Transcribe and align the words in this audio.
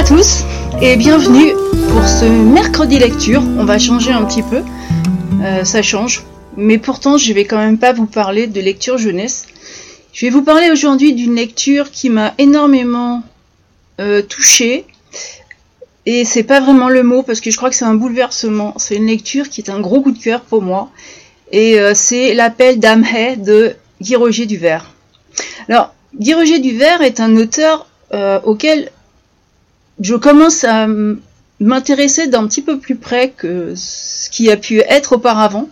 À 0.00 0.02
tous 0.02 0.44
et 0.80 0.96
bienvenue 0.96 1.52
pour 1.90 2.08
ce 2.08 2.24
mercredi 2.24 2.98
lecture. 2.98 3.42
On 3.58 3.66
va 3.66 3.78
changer 3.78 4.12
un 4.12 4.24
petit 4.24 4.42
peu, 4.42 4.62
euh, 5.42 5.62
ça 5.64 5.82
change, 5.82 6.24
mais 6.56 6.78
pourtant 6.78 7.18
je 7.18 7.34
vais 7.34 7.44
quand 7.44 7.58
même 7.58 7.76
pas 7.76 7.92
vous 7.92 8.06
parler 8.06 8.46
de 8.46 8.62
lecture 8.62 8.96
jeunesse. 8.96 9.46
Je 10.14 10.24
vais 10.24 10.30
vous 10.30 10.40
parler 10.40 10.70
aujourd'hui 10.70 11.12
d'une 11.12 11.34
lecture 11.34 11.90
qui 11.90 12.08
m'a 12.08 12.32
énormément 12.38 13.22
euh, 14.00 14.22
touchée 14.22 14.86
et 16.06 16.24
c'est 16.24 16.44
pas 16.44 16.60
vraiment 16.60 16.88
le 16.88 17.02
mot 17.02 17.22
parce 17.22 17.42
que 17.42 17.50
je 17.50 17.58
crois 17.58 17.68
que 17.68 17.76
c'est 17.76 17.84
un 17.84 17.94
bouleversement. 17.94 18.72
C'est 18.78 18.96
une 18.96 19.06
lecture 19.06 19.50
qui 19.50 19.60
est 19.60 19.68
un 19.68 19.80
gros 19.80 20.00
coup 20.00 20.12
de 20.12 20.18
cœur 20.18 20.40
pour 20.40 20.62
moi 20.62 20.88
et 21.52 21.78
euh, 21.78 21.92
c'est 21.94 22.32
l'appel 22.32 22.80
d'Amhe 22.80 23.36
de 23.36 23.76
Guy 24.00 24.16
Roger 24.16 24.46
Duvert. 24.46 24.94
Alors 25.68 25.92
Guy 26.18 26.32
Roger 26.32 26.58
Duvert 26.58 27.02
est 27.02 27.20
un 27.20 27.36
auteur 27.36 27.86
auquel 28.44 28.90
je 30.00 30.14
commence 30.14 30.64
à 30.64 30.88
m'intéresser 31.60 32.26
d'un 32.26 32.46
petit 32.46 32.62
peu 32.62 32.78
plus 32.78 32.96
près 32.96 33.30
que 33.30 33.74
ce 33.76 34.30
qui 34.30 34.50
a 34.50 34.56
pu 34.56 34.80
être 34.80 35.12
auparavant, 35.12 35.68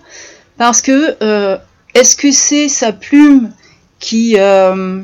parce 0.58 0.82
que 0.82 1.16
euh, 1.22 1.56
est-ce 1.94 2.14
que 2.14 2.30
c'est 2.30 2.68
sa 2.68 2.92
plume 2.92 3.50
qui 3.98 4.34
euh, 4.38 5.02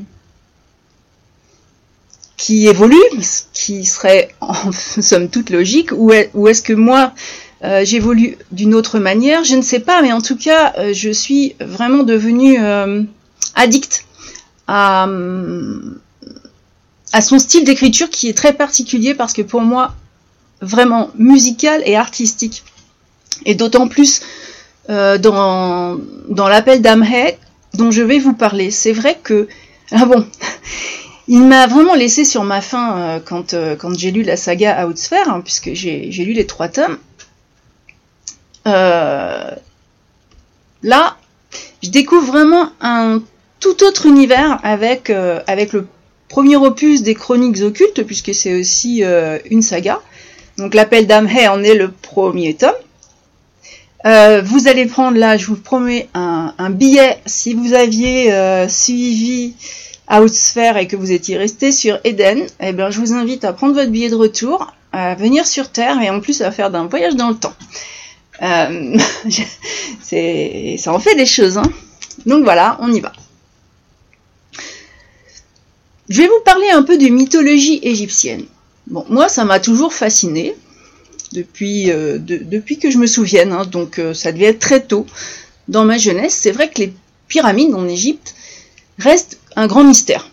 qui 2.36 2.66
évolue, 2.66 3.00
ce 3.22 3.42
qui 3.54 3.84
serait 3.86 4.34
en 4.40 4.72
somme 4.72 5.30
toute 5.30 5.50
logique, 5.50 5.90
ou, 5.92 6.12
est-ce 6.12 6.62
que 6.62 6.74
moi 6.74 7.14
euh, 7.62 7.82
j'évolue 7.84 8.36
d'une 8.52 8.74
autre 8.74 8.98
manière? 8.98 9.42
Je 9.44 9.56
ne 9.56 9.62
sais 9.62 9.80
pas, 9.80 10.02
mais 10.02 10.12
en 10.12 10.20
tout 10.20 10.36
cas, 10.36 10.74
je 10.92 11.10
suis 11.10 11.56
vraiment 11.60 12.02
devenue 12.02 12.58
addict 13.54 14.04
à, 14.66 15.08
à 17.14 17.20
son 17.20 17.38
style 17.38 17.62
d'écriture 17.62 18.10
qui 18.10 18.28
est 18.28 18.36
très 18.36 18.52
particulier 18.52 19.14
parce 19.14 19.32
que 19.32 19.42
pour 19.42 19.60
moi, 19.60 19.94
vraiment 20.60 21.10
musical 21.16 21.80
et 21.86 21.94
artistique. 21.94 22.64
Et 23.46 23.54
d'autant 23.54 23.86
plus 23.86 24.20
euh, 24.90 25.16
dans, 25.16 25.96
dans 26.28 26.48
l'appel 26.48 26.82
d'Amhe 26.82 27.36
dont 27.74 27.92
je 27.92 28.02
vais 28.02 28.18
vous 28.18 28.34
parler. 28.34 28.72
C'est 28.72 28.92
vrai 28.92 29.18
que... 29.22 29.48
Ah 29.92 30.06
bon, 30.06 30.26
il 31.28 31.42
m'a 31.42 31.68
vraiment 31.68 31.94
laissé 31.94 32.24
sur 32.24 32.42
ma 32.42 32.60
faim 32.60 32.96
euh, 32.96 33.20
quand, 33.24 33.54
euh, 33.54 33.76
quand 33.76 33.96
j'ai 33.96 34.10
lu 34.10 34.22
la 34.22 34.36
saga 34.36 34.84
Outsphere, 34.88 35.28
hein, 35.28 35.40
puisque 35.40 35.72
j'ai 35.74 36.08
lu 36.10 36.32
les 36.32 36.46
trois 36.46 36.68
tomes. 36.68 36.98
là, 38.64 39.56
je 41.80 41.90
découvre 41.90 42.26
vraiment 42.26 42.70
un 42.80 43.22
tout 43.60 43.84
autre 43.84 44.06
univers 44.06 44.58
avec, 44.64 45.10
avec 45.10 45.74
le 45.74 45.86
premier 46.28 46.56
opus 46.56 47.02
des 47.02 47.14
Chroniques 47.14 47.62
occultes, 47.62 48.02
puisque 48.02 48.34
c'est 48.34 48.58
aussi 48.58 49.04
euh, 49.04 49.38
une 49.50 49.62
saga. 49.62 50.00
Donc 50.58 50.74
l'appel 50.74 51.06
d'Amhe 51.06 51.48
en 51.48 51.62
est 51.62 51.74
le 51.74 51.90
premier 51.90 52.54
tome. 52.54 52.74
Euh, 54.06 54.42
vous 54.44 54.68
allez 54.68 54.84
prendre 54.86 55.16
là, 55.16 55.38
je 55.38 55.46
vous 55.46 55.56
promets, 55.56 56.08
un, 56.14 56.70
billet 56.70 57.18
si 57.24 57.54
vous 57.54 57.72
aviez 57.72 58.32
euh, 58.32 58.68
suivi 58.68 59.54
Outsphere 60.10 60.76
et 60.76 60.86
que 60.86 60.96
vous 60.96 61.10
étiez 61.10 61.38
resté 61.38 61.72
sur 61.72 61.98
Eden. 62.04 62.46
Eh 62.60 62.72
bien, 62.72 62.90
je 62.90 63.00
vous 63.00 63.14
invite 63.14 63.44
à 63.44 63.54
prendre 63.54 63.74
votre 63.74 63.90
billet 63.90 64.10
de 64.10 64.14
retour, 64.14 64.74
à 64.92 65.14
venir 65.14 65.46
sur 65.46 65.70
Terre 65.70 66.00
et 66.02 66.10
en 66.10 66.20
plus 66.20 66.42
à 66.42 66.50
faire 66.50 66.70
d'un 66.70 66.86
voyage 66.86 67.16
dans 67.16 67.30
le 67.30 67.36
temps. 67.36 67.54
ça 68.40 68.68
en 70.92 70.98
fait 70.98 71.14
des 71.14 71.24
choses. 71.24 71.56
Hein. 71.56 71.62
Donc 72.26 72.44
voilà, 72.44 72.76
on 72.80 72.92
y 72.92 73.00
va. 73.00 73.12
Je 76.08 76.20
vais 76.20 76.28
vous 76.28 76.40
parler 76.44 76.68
un 76.70 76.82
peu 76.82 76.98
de 76.98 77.08
mythologie 77.08 77.80
égyptienne. 77.82 78.44
Bon, 78.86 79.06
moi, 79.08 79.28
ça 79.28 79.44
m'a 79.44 79.58
toujours 79.58 79.94
fasciné 79.94 80.54
depuis, 81.32 81.90
euh, 81.90 82.18
que 82.80 82.90
je 82.90 82.98
me 82.98 83.06
souvienne, 83.06 83.52
hein, 83.52 83.64
donc 83.64 83.98
euh, 83.98 84.14
ça 84.14 84.30
devait 84.30 84.46
être 84.46 84.60
très 84.60 84.80
tôt 84.80 85.06
dans 85.68 85.84
ma 85.84 85.96
jeunesse. 85.96 86.34
C'est 86.34 86.52
vrai 86.52 86.68
que 86.70 86.80
les 86.80 86.92
pyramides 87.26 87.74
en 87.74 87.88
Égypte 87.88 88.34
restent 88.98 89.38
un 89.56 89.66
grand 89.66 89.82
mystère. 89.82 90.28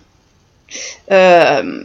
Euh, 1.11 1.83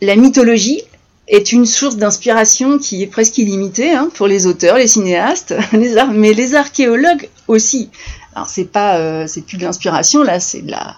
la 0.00 0.16
mythologie 0.16 0.82
est 1.28 1.52
une 1.52 1.66
source 1.66 1.96
d'inspiration 1.96 2.78
qui 2.78 3.02
est 3.02 3.06
presque 3.06 3.38
illimitée 3.38 3.90
hein, 3.90 4.10
pour 4.14 4.26
les 4.26 4.46
auteurs, 4.46 4.76
les 4.76 4.88
cinéastes, 4.88 5.54
mais 5.72 6.34
les 6.34 6.54
archéologues 6.54 7.28
aussi. 7.48 7.88
Alors 8.34 8.48
c'est 8.48 8.64
pas, 8.64 9.26
c'est 9.26 9.42
plus 9.42 9.56
de 9.56 9.64
l'inspiration 9.64 10.22
là, 10.22 10.40
c'est 10.40 10.62
de 10.62 10.70
la, 10.70 10.96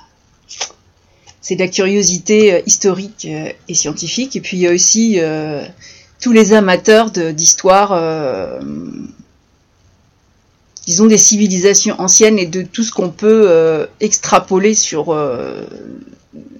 c'est 1.44 1.56
de 1.56 1.60
la 1.60 1.68
curiosité 1.68 2.54
euh, 2.54 2.60
historique 2.64 3.26
euh, 3.28 3.52
et 3.68 3.74
scientifique. 3.74 4.34
Et 4.34 4.40
puis 4.40 4.56
il 4.56 4.60
y 4.60 4.66
a 4.66 4.72
aussi 4.72 5.20
euh, 5.20 5.62
tous 6.18 6.32
les 6.32 6.54
amateurs 6.54 7.10
d'histoire, 7.10 7.90
disons 10.86 11.04
des 11.04 11.18
civilisations 11.18 12.00
anciennes 12.00 12.38
et 12.38 12.46
de 12.46 12.62
tout 12.62 12.82
ce 12.82 12.92
qu'on 12.92 13.10
peut 13.10 13.86
extrapoler 14.00 14.74
sur, 14.74 15.14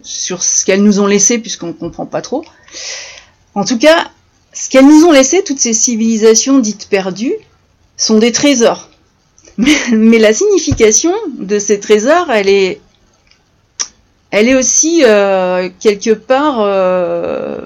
sur 0.03 0.43
ce 0.43 0.67
qu'elles 0.67 0.83
nous 0.83 1.01
ont 1.01 1.07
laissé, 1.07 1.39
puisqu'on 1.39 1.69
ne 1.69 1.73
comprend 1.73 2.05
pas 2.05 2.21
trop. 2.21 2.45
En 3.55 3.65
tout 3.65 3.79
cas, 3.79 4.11
ce 4.53 4.69
qu'elles 4.69 4.87
nous 4.87 5.07
ont 5.07 5.13
laissé, 5.13 5.43
toutes 5.43 5.61
ces 5.61 5.73
civilisations 5.73 6.59
dites 6.59 6.89
perdues, 6.91 7.37
sont 7.97 8.19
des 8.19 8.33
trésors. 8.33 8.91
mais 9.93 10.19
la 10.19 10.35
signification 10.35 11.15
de 11.39 11.59
ces 11.59 11.81
trésors, 11.81 12.31
elle 12.31 12.51
est 12.51 12.81
elle 14.35 14.49
est 14.49 14.57
aussi 14.57 15.05
euh, 15.05 15.69
quelque 15.79 16.11
part, 16.11 16.57
euh, 16.59 17.61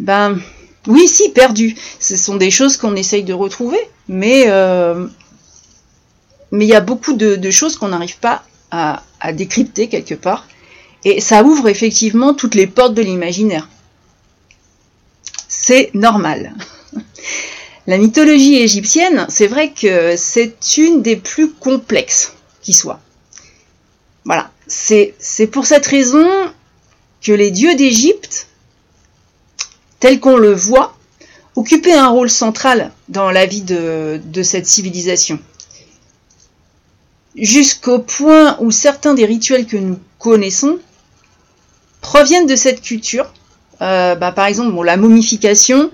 ben 0.00 0.40
oui, 0.86 1.06
si 1.06 1.28
perdue. 1.32 1.76
Ce 2.00 2.16
sont 2.16 2.36
des 2.36 2.50
choses 2.50 2.78
qu'on 2.78 2.96
essaye 2.96 3.24
de 3.24 3.34
retrouver, 3.34 3.78
mais 4.08 4.44
euh, 4.46 5.06
il 6.50 6.62
y 6.62 6.74
a 6.74 6.80
beaucoup 6.80 7.12
de, 7.12 7.50
choses 7.50 7.76
qu'on 7.76 7.88
n'arrive 7.88 8.16
pas 8.16 8.42
à, 8.70 9.02
décrypter 9.34 9.88
quelque 9.88 10.14
part, 10.14 10.48
et 11.04 11.20
ça 11.20 11.44
ouvre 11.44 11.68
effectivement 11.68 12.32
toutes 12.32 12.54
les 12.54 12.66
portes 12.66 12.94
de 12.94 13.02
l'imaginaire. 13.02 13.68
C'est 15.46 15.90
normal. 15.92 16.54
La 17.86 17.98
mythologie 17.98 18.56
égyptienne, 18.56 19.26
c'est 19.28 19.46
vrai 19.46 19.72
que 19.72 20.16
c'est 20.16 20.78
une 20.78 21.02
des 21.02 21.16
plus 21.16 21.50
complexes 21.52 22.32
qui 22.62 22.72
soit. 22.72 23.00
Voilà, 24.24 24.50
c'est 24.66 25.14
pour 25.52 25.66
cette 25.66 25.86
raison 25.86 26.26
que 27.22 27.32
les 27.32 27.50
dieux 27.50 27.74
d'Égypte, 27.74 28.48
tels 30.00 30.20
qu'on 30.20 30.36
le 30.36 30.52
voit, 30.52 30.96
occupaient 31.56 31.94
un 31.94 32.08
rôle 32.08 32.30
central 32.30 32.90
dans 33.08 33.30
la 33.30 33.46
vie 33.46 33.62
de, 33.62 34.42
cette 34.42 34.66
civilisation. 34.66 35.38
Jusqu'au 37.36 37.98
point 37.98 38.56
où 38.60 38.70
certains 38.70 39.14
des 39.14 39.26
rituels 39.26 39.66
que 39.66 39.76
nous 39.76 39.98
connaissons 40.18 40.78
proviennent 42.00 42.46
de 42.46 42.56
cette 42.56 42.80
culture. 42.80 43.32
Euh, 43.82 44.14
bah, 44.14 44.30
par 44.30 44.46
exemple, 44.46 44.80
la 44.84 44.96
momification 44.96 45.90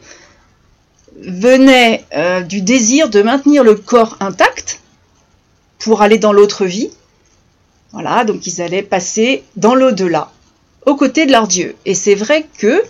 venait 1.22 2.04
euh, 2.14 2.42
du 2.42 2.60
désir 2.60 3.08
de 3.08 3.22
maintenir 3.22 3.64
le 3.64 3.74
corps 3.74 4.16
intact 4.20 4.80
pour 5.78 6.02
aller 6.02 6.18
dans 6.18 6.32
l'autre 6.32 6.66
vie, 6.66 6.90
voilà, 7.92 8.24
donc 8.24 8.46
ils 8.46 8.62
allaient 8.62 8.82
passer 8.82 9.42
dans 9.56 9.74
l'au-delà, 9.74 10.30
aux 10.86 10.96
côtés 10.96 11.26
de 11.26 11.32
leur 11.32 11.48
Dieu. 11.48 11.74
Et 11.84 11.94
c'est 11.94 12.14
vrai 12.14 12.46
que 12.58 12.82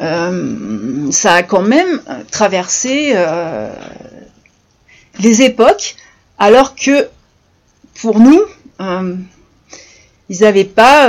euh, 0.00 1.10
ça 1.10 1.34
a 1.34 1.42
quand 1.42 1.62
même 1.62 2.00
traversé 2.30 3.12
euh, 3.14 3.70
les 5.20 5.42
époques, 5.42 5.96
alors 6.38 6.74
que 6.74 7.08
pour 8.00 8.18
nous, 8.18 8.42
euh, 8.80 9.14
ils 10.28 10.40
n'avaient 10.40 10.64
pas, 10.64 11.08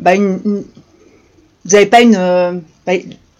bah, 0.00 0.14
une, 0.14 0.64
pas 1.90 2.00
une, 2.00 2.62
bah, 2.86 2.92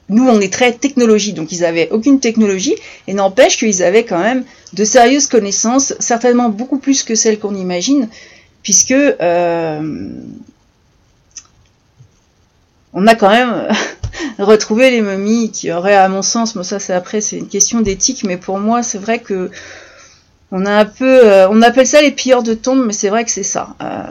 nous 0.08 0.28
on 0.28 0.40
est 0.40 0.52
très 0.52 0.72
technologie, 0.72 1.32
donc 1.32 1.52
ils 1.52 1.60
n'avaient 1.60 1.88
aucune 1.90 2.20
technologie, 2.20 2.74
et 3.06 3.14
n'empêche 3.14 3.58
qu'ils 3.58 3.82
avaient 3.82 4.04
quand 4.04 4.18
même 4.18 4.44
de 4.72 4.84
sérieuses 4.84 5.26
connaissances, 5.28 5.94
certainement 6.00 6.48
beaucoup 6.48 6.78
plus 6.78 7.02
que 7.02 7.14
celles 7.14 7.38
qu'on 7.38 7.54
imagine, 7.54 8.08
puisque 8.62 8.92
euh, 8.92 10.10
on 12.92 13.06
a 13.06 13.14
quand 13.14 13.30
même 13.30 13.68
retrouvé 14.38 14.90
les 14.90 15.02
momies 15.02 15.50
qui 15.50 15.70
auraient, 15.72 15.96
à 15.96 16.08
mon 16.08 16.22
sens, 16.22 16.54
moi 16.54 16.64
ça 16.64 16.78
c'est 16.78 16.92
après, 16.92 17.20
c'est 17.20 17.38
une 17.38 17.48
question 17.48 17.80
d'éthique, 17.80 18.24
mais 18.24 18.36
pour 18.36 18.58
moi 18.58 18.82
c'est 18.82 18.98
vrai 18.98 19.20
que 19.20 19.50
on 20.52 20.66
a 20.66 20.72
un 20.72 20.84
peu, 20.84 21.26
euh, 21.26 21.48
on 21.48 21.62
appelle 21.62 21.86
ça 21.86 22.02
les 22.02 22.10
pilleurs 22.10 22.42
de 22.42 22.54
tombes, 22.54 22.84
mais 22.84 22.92
c'est 22.92 23.08
vrai 23.08 23.24
que 23.24 23.30
c'est 23.30 23.44
ça. 23.44 23.76
Euh, 23.80 24.02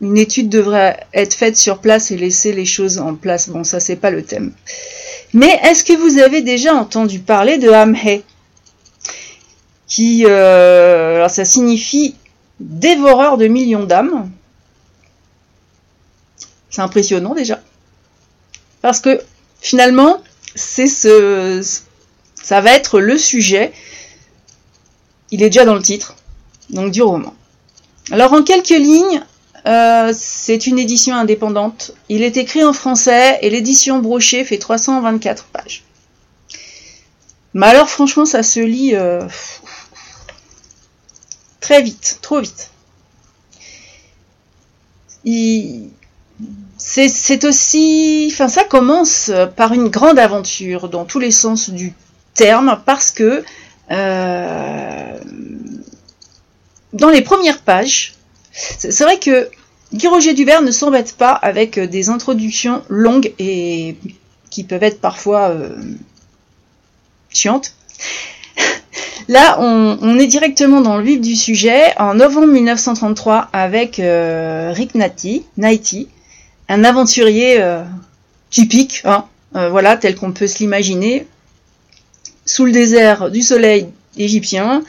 une 0.00 0.18
étude 0.18 0.48
devrait 0.48 0.98
être 1.14 1.34
faite 1.34 1.56
sur 1.56 1.78
place 1.78 2.10
et 2.10 2.16
laisser 2.16 2.52
les 2.52 2.64
choses 2.64 2.98
en 2.98 3.14
place. 3.14 3.48
Bon, 3.48 3.62
ça 3.62 3.78
c'est 3.78 3.96
pas 3.96 4.10
le 4.10 4.22
thème. 4.22 4.52
Mais 5.32 5.60
est-ce 5.62 5.84
que 5.84 5.92
vous 5.92 6.18
avez 6.18 6.42
déjà 6.42 6.74
entendu 6.74 7.20
parler 7.20 7.58
de 7.58 7.70
Hamhe 7.70 8.22
Qui, 9.86 10.26
alors 10.26 11.30
ça 11.30 11.44
signifie 11.44 12.16
dévoreur 12.60 13.36
de 13.36 13.46
millions 13.46 13.84
d'âmes. 13.84 14.30
C'est 16.70 16.82
impressionnant 16.82 17.34
déjà. 17.34 17.60
parce 18.82 19.00
que 19.00 19.20
finalement, 19.60 20.22
c'est 20.54 20.86
ce, 20.86 21.62
ça 22.34 22.60
va 22.60 22.72
être 22.72 23.00
le 23.00 23.18
sujet. 23.18 23.72
Il 25.30 25.42
est 25.42 25.46
déjà 25.46 25.64
dans 25.64 25.74
le 25.74 25.82
titre, 25.82 26.16
donc 26.70 26.92
du 26.92 27.02
roman. 27.02 27.34
Alors 28.10 28.32
en 28.32 28.42
quelques 28.42 28.68
lignes, 28.68 29.22
euh, 29.66 30.12
c'est 30.14 30.66
une 30.66 30.78
édition 30.78 31.16
indépendante. 31.16 31.92
Il 32.08 32.22
est 32.22 32.36
écrit 32.36 32.62
en 32.62 32.72
français 32.72 33.38
et 33.42 33.50
l'édition 33.50 33.98
brochée 33.98 34.44
fait 34.44 34.58
324 34.58 35.46
pages. 35.46 35.82
Mais 37.54 37.66
alors 37.66 37.88
franchement, 37.88 38.26
ça 38.26 38.42
se 38.42 38.60
lit 38.60 38.94
euh, 38.94 39.26
très 41.66 41.82
vite, 41.82 42.20
trop 42.22 42.40
vite. 42.40 42.70
C'est 46.78 47.44
aussi, 47.44 48.28
enfin 48.32 48.46
ça 48.46 48.62
commence 48.62 49.32
par 49.56 49.72
une 49.72 49.88
grande 49.88 50.20
aventure 50.20 50.88
dans 50.88 51.04
tous 51.04 51.18
les 51.18 51.32
sens 51.32 51.70
du 51.70 51.92
terme 52.34 52.80
parce 52.86 53.10
que 53.10 53.42
euh, 53.90 55.18
dans 56.92 57.10
les 57.10 57.22
premières 57.22 57.62
pages, 57.62 58.14
c'est 58.52 59.02
vrai 59.02 59.18
que 59.18 59.50
Guy 59.92 60.06
Roger 60.06 60.34
Dubert 60.34 60.62
ne 60.62 60.70
s'embête 60.70 61.16
pas 61.16 61.32
avec 61.32 61.80
des 61.80 62.10
introductions 62.10 62.84
longues 62.88 63.34
et 63.40 63.96
qui 64.50 64.62
peuvent 64.62 64.84
être 64.84 65.00
parfois 65.00 65.48
euh, 65.48 65.74
chiantes. 67.28 67.74
Là, 69.28 69.58
on, 69.60 70.18
est 70.18 70.26
directement 70.26 70.80
dans 70.80 70.96
le 70.96 71.02
vif 71.02 71.20
du 71.20 71.34
sujet. 71.34 71.92
En 71.98 72.14
novembre 72.14 72.46
1933, 72.48 73.48
avec 73.52 73.98
euh, 73.98 74.72
Rick 74.74 74.94
Natty, 74.94 75.44
Nighty, 75.56 76.08
un 76.68 76.84
aventurier 76.84 77.60
euh, 77.60 77.82
typique, 78.50 79.02
hein, 79.04 79.24
voilà, 79.52 79.96
tel 79.96 80.16
qu'on 80.16 80.32
peut 80.32 80.46
se 80.46 80.58
l'imaginer, 80.58 81.26
sous 82.44 82.64
le 82.64 82.72
désert 82.72 83.30
du 83.30 83.42
soleil 83.42 83.88
égyptien, 84.16 84.82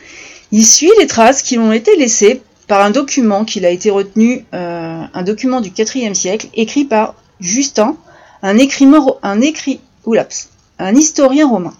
il 0.51 0.65
suit 0.65 0.91
les 0.99 1.07
traces 1.07 1.41
qui 1.41 1.57
ont 1.57 1.73
été 1.73 1.95
laissées 1.95 2.41
par 2.67 2.81
un 2.81 2.91
document 2.91 3.45
qu'il 3.45 3.65
a 3.65 3.69
été 3.69 3.89
retenu, 3.89 4.45
euh, 4.53 5.03
un 5.13 5.23
document 5.23 5.61
du 5.61 5.69
IVe 5.69 6.13
siècle, 6.13 6.47
écrit 6.53 6.85
par 6.85 7.15
Justin, 7.39 7.97
un 8.43 8.57
un 10.79 10.95
historien 10.95 11.47
romain. 11.47 11.73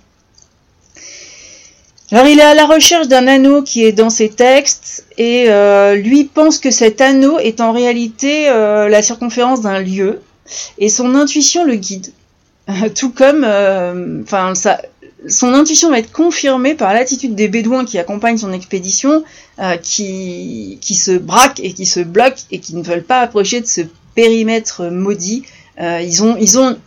Alors 2.11 2.27
il 2.27 2.39
est 2.39 2.43
à 2.43 2.53
la 2.53 2.65
recherche 2.65 3.07
d'un 3.07 3.27
anneau 3.27 3.63
qui 3.63 3.83
est 3.83 3.91
dans 3.91 4.09
ses 4.09 4.29
textes 4.29 5.05
et 5.17 5.45
euh, 5.49 5.95
lui 5.95 6.23
pense 6.23 6.57
que 6.57 6.71
cet 6.71 7.01
anneau 7.01 7.37
est 7.39 7.59
en 7.59 7.73
réalité 7.73 8.49
euh, 8.49 8.87
la 8.87 9.01
circonférence 9.01 9.61
d'un 9.61 9.79
lieu 9.79 10.21
et 10.77 10.87
son 10.89 11.15
intuition 11.15 11.65
le 11.65 11.75
guide. 11.75 12.13
Tout 12.95 13.11
comme, 13.11 13.45
enfin 14.23 14.55
ça, 14.55 14.79
son 15.27 15.53
intuition 15.53 15.89
va 15.89 15.99
être 15.99 16.11
confirmée 16.11 16.75
par 16.75 16.93
l'attitude 16.93 17.35
des 17.35 17.47
Bédouins 17.47 17.85
qui 17.85 17.97
accompagnent 17.97 18.37
son 18.37 18.53
expédition, 18.53 19.23
euh, 19.59 19.77
qui, 19.77 20.77
qui 20.81 20.95
se 20.95 21.11
braquent 21.11 21.59
et 21.59 21.73
qui 21.73 21.85
se 21.85 21.99
bloquent 21.99 22.43
et 22.51 22.59
qui 22.59 22.75
ne 22.75 22.83
veulent 22.83 23.03
pas 23.03 23.19
approcher 23.19 23.61
de 23.61 23.65
ce 23.65 23.81
périmètre 24.15 24.85
maudit. 24.85 25.43
Euh, 25.79 26.01
ils 26.01 26.23
ont, 26.23 26.37
ils 26.39 26.59
ont, 26.59 26.77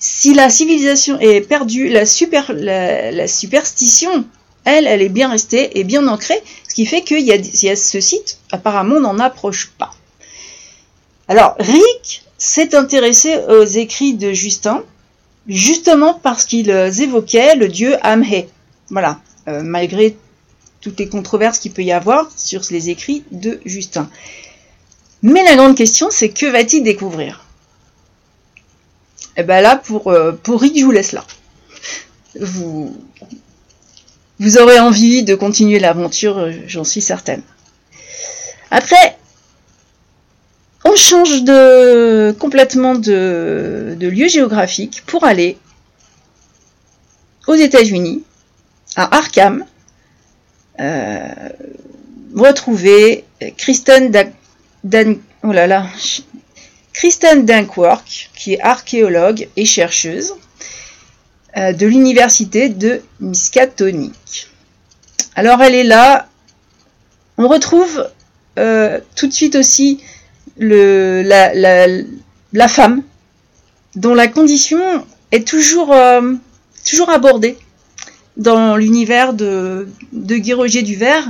si 0.00 0.32
la 0.32 0.48
civilisation 0.48 1.20
est 1.20 1.42
perdue, 1.42 1.90
la, 1.90 2.06
super, 2.06 2.52
la, 2.54 3.28
superstition, 3.28 4.24
elle, 4.64 4.86
elle 4.86 5.02
est 5.02 5.10
bien 5.10 5.28
restée 5.28 5.78
et 5.78 5.84
bien 5.84 6.08
ancrée, 6.08 6.42
ce 6.66 6.74
qui 6.74 6.86
fait 6.86 7.02
qu'il 7.02 7.20
y, 7.20 7.32
a 7.32 7.76
ce 7.76 8.00
site, 8.00 8.38
apparemment, 8.50 8.98
n'en 8.98 9.18
approche 9.18 9.72
pas. 9.78 9.90
Alors, 11.28 11.54
Rick 11.58 12.22
s'est 12.38 12.74
intéressé 12.74 13.36
aux 13.48 13.64
écrits 13.64 14.14
de 14.14 14.32
Justin, 14.32 14.82
justement 15.46 16.14
parce 16.14 16.46
qu'ils 16.46 16.70
évoquaient 16.70 17.54
le 17.54 17.68
dieu 17.68 17.94
Amhe. 18.00 18.46
Voilà, 18.88 19.20
euh, 19.48 19.60
malgré 19.62 20.16
toutes 20.80 20.98
les 20.98 21.10
controverses 21.10 21.58
qu'il 21.58 21.72
peut 21.72 21.84
y 21.84 21.92
avoir 21.92 22.30
sur 22.34 22.62
les 22.70 22.88
écrits 22.88 23.22
de 23.32 23.60
Justin. 23.66 24.08
Mais 25.22 25.44
la 25.44 25.56
grande 25.56 25.76
question, 25.76 26.08
c'est 26.10 26.30
que 26.30 26.46
va-t-il 26.46 26.82
découvrir? 26.82 27.44
Et 29.40 29.42
eh 29.42 29.46
bien 29.46 29.62
là, 29.62 29.76
pour, 29.76 30.08
euh, 30.08 30.32
pour 30.32 30.60
Rick, 30.60 30.78
je 30.78 30.84
vous 30.84 30.90
laisse 30.90 31.12
là. 31.12 31.24
Vous, 32.38 32.94
vous 34.38 34.58
aurez 34.58 34.78
envie 34.78 35.22
de 35.22 35.34
continuer 35.34 35.78
l'aventure, 35.78 36.36
euh, 36.36 36.52
j'en 36.66 36.84
suis 36.84 37.00
certaine. 37.00 37.40
Après, 38.70 39.16
on 40.84 40.94
change 40.94 41.42
de, 41.42 42.36
complètement 42.38 42.94
de, 42.96 43.96
lieu 43.98 44.28
géographique 44.28 45.04
pour 45.06 45.24
aller 45.24 45.56
aux 47.46 47.54
États-Unis, 47.54 48.22
à 48.94 49.16
Arkham, 49.16 49.64
euh, 50.80 51.28
retrouver 52.36 53.24
Kristen, 53.56 54.12
Dan, 54.84 55.16
oh 55.42 55.52
là 55.52 55.66
là, 55.66 55.86
Kristen 56.92 57.44
Dankwork, 57.46 58.30
qui 58.34 58.54
est 58.54 58.60
archéologue 58.60 59.48
et 59.56 59.64
chercheuse 59.64 60.34
euh, 61.56 61.72
de 61.72 61.86
l'université 61.86 62.68
de 62.68 63.02
Miskatonic. 63.20 64.48
Alors 65.34 65.62
elle 65.62 65.74
est 65.74 65.84
là. 65.84 66.28
On 67.38 67.48
retrouve 67.48 68.08
euh, 68.58 68.98
tout 69.16 69.26
de 69.26 69.32
suite 69.32 69.56
aussi 69.56 70.02
la, 70.58 71.48
femme, 72.68 73.02
dont 73.96 74.14
la 74.14 74.28
condition 74.28 74.80
est 75.32 75.46
toujours, 75.46 75.92
euh, 75.92 76.34
toujours 76.88 77.10
abordée 77.10 77.56
dans 78.36 78.76
l'univers 78.76 79.32
de, 79.32 79.88
Guy 80.12 80.52
Roger 80.52 80.82
Duvert. 80.82 81.26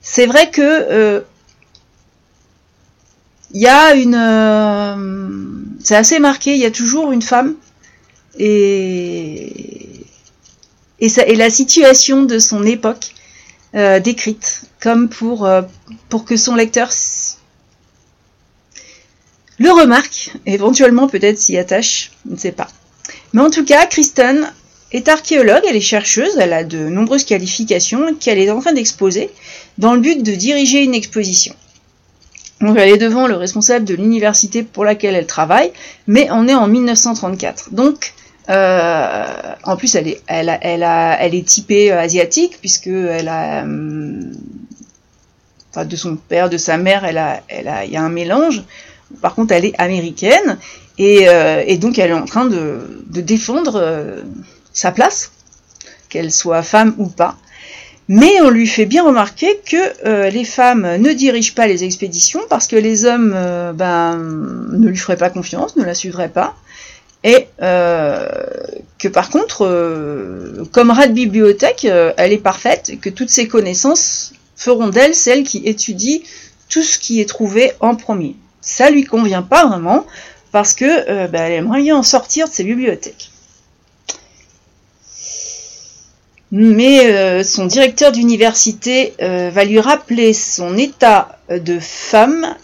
C'est 0.00 0.26
vrai 0.26 0.50
que 0.50 1.24
il 3.54 3.62
y 3.62 3.66
a 3.66 3.94
une. 3.94 4.14
Euh, 4.14 5.62
c'est 5.80 5.96
assez 5.96 6.18
marqué, 6.18 6.54
il 6.54 6.60
y 6.60 6.66
a 6.66 6.70
toujours 6.70 7.12
une 7.12 7.22
femme 7.22 7.54
et, 8.38 10.04
et, 11.00 11.34
la 11.36 11.50
situation 11.50 12.24
de 12.24 12.38
son 12.38 12.64
époque 12.64 13.14
décrite, 13.72 14.62
comme 14.80 15.08
pour, 15.08 15.48
pour 16.08 16.24
que 16.24 16.36
son 16.36 16.54
lecteur 16.54 16.92
le 19.58 19.70
remarque, 19.70 20.32
éventuellement 20.46 21.06
peut-être 21.06 21.38
s'y 21.38 21.56
attache, 21.56 22.10
je 22.26 22.32
ne 22.32 22.38
sais 22.38 22.52
pas. 22.52 22.68
Mais 23.32 23.40
en 23.40 23.50
tout 23.50 23.64
cas, 23.64 23.86
Kristen 23.86 24.52
est 24.90 25.08
archéologue, 25.08 25.62
elle 25.68 25.76
est 25.76 25.80
chercheuse, 25.80 26.36
elle 26.38 26.52
a 26.52 26.64
de 26.64 26.88
nombreuses 26.88 27.24
qualifications 27.24 28.14
qu'elle 28.14 28.38
est 28.38 28.50
en 28.50 28.60
train 28.60 28.72
d'exposer 28.72 29.30
dans 29.78 29.94
le 29.94 30.00
but 30.00 30.22
de 30.22 30.34
diriger 30.34 30.82
une 30.82 30.94
exposition. 30.94 31.54
Donc 32.64 32.78
elle 32.78 32.88
est 32.88 32.98
devant 32.98 33.26
le 33.26 33.34
responsable 33.34 33.84
de 33.84 33.94
l'université 33.94 34.62
pour 34.62 34.84
laquelle 34.84 35.14
elle 35.14 35.26
travaille, 35.26 35.70
mais 36.06 36.28
on 36.30 36.48
est 36.48 36.54
en 36.54 36.66
1934. 36.66 37.74
Donc 37.74 38.14
euh, 38.48 39.26
en 39.64 39.76
plus 39.76 39.94
elle 39.94 40.08
est, 40.08 40.22
elle, 40.26 40.58
elle, 40.62 40.82
elle 40.82 41.34
est 41.34 41.46
typée 41.46 41.92
euh, 41.92 42.00
asiatique 42.00 42.58
puisque 42.60 42.86
elle 42.86 43.28
a, 43.28 43.64
euh, 43.64 44.32
de 45.84 45.96
son 45.96 46.16
père, 46.16 46.48
de 46.48 46.56
sa 46.56 46.78
mère, 46.78 47.04
elle 47.04 47.18
a, 47.18 47.42
elle 47.48 47.68
a, 47.68 47.84
il 47.84 47.92
y 47.92 47.96
a 47.96 48.02
un 48.02 48.08
mélange. 48.08 48.62
Par 49.20 49.34
contre, 49.34 49.52
elle 49.52 49.66
est 49.66 49.78
américaine 49.78 50.58
et, 50.96 51.26
donc 51.78 51.98
elle 51.98 52.10
est 52.10 52.14
en 52.14 52.24
train 52.24 52.46
de, 52.46 53.02
défendre 53.08 54.22
sa 54.72 54.90
place, 54.90 55.32
qu'elle 56.08 56.32
soit 56.32 56.62
femme 56.62 56.94
ou 56.96 57.08
pas. 57.08 57.36
Mais 58.08 58.40
on 58.42 58.50
lui 58.50 58.66
fait 58.66 58.84
bien 58.84 59.02
remarquer 59.02 59.60
que 59.64 59.76
euh, 60.06 60.28
les 60.28 60.44
femmes 60.44 60.96
ne 60.96 61.12
dirigent 61.12 61.54
pas 61.54 61.66
les 61.66 61.84
expéditions 61.84 62.40
parce 62.50 62.66
que 62.66 62.76
les 62.76 63.06
hommes 63.06 63.32
ben, 63.74 64.18
ne 64.18 64.88
lui 64.88 64.96
feraient 64.96 65.16
pas 65.16 65.30
confiance, 65.30 65.76
ne 65.76 65.84
la 65.84 65.94
suivraient 65.94 66.28
pas. 66.28 66.54
Et 67.26 67.48
que 67.58 69.08
par 69.08 69.30
contre, 69.30 70.66
comme 70.72 70.90
rat 70.90 71.06
de 71.06 71.14
bibliothèque, 71.14 71.86
elle 71.86 72.32
est 72.34 72.38
parfaite 72.38 73.00
que 73.00 73.08
toutes 73.08 73.30
ses 73.30 73.48
connaissances 73.48 74.34
feront 74.56 74.88
d'elle 74.88 75.14
celle 75.14 75.42
qui 75.42 75.62
étudie 75.64 76.22
tout 76.68 76.82
ce 76.82 76.98
qui 76.98 77.22
est 77.22 77.28
trouvé 77.28 77.72
en 77.80 77.94
premier 77.94 78.36
ça 78.64 78.90
lui 78.90 79.04
convient 79.04 79.42
pas 79.42 79.66
vraiment 79.66 80.06
parce 80.50 80.74
que 80.74 80.84
euh, 80.84 81.28
bah, 81.28 81.40
elle 81.40 81.52
aimerait 81.52 81.82
bien 81.82 81.96
en 81.96 82.02
sortir 82.02 82.48
de 82.48 82.52
ses 82.52 82.64
bibliothèques. 82.64 83.30
Mais 86.52 87.06
euh, 87.06 87.42
son 87.42 87.66
directeur 87.66 88.12
d'université 88.12 89.14
euh, 89.20 89.50
va 89.50 89.64
lui 89.64 89.80
rappeler 89.80 90.32
son 90.32 90.76
état 90.76 91.38
de 91.50 91.78
femme 91.80 92.54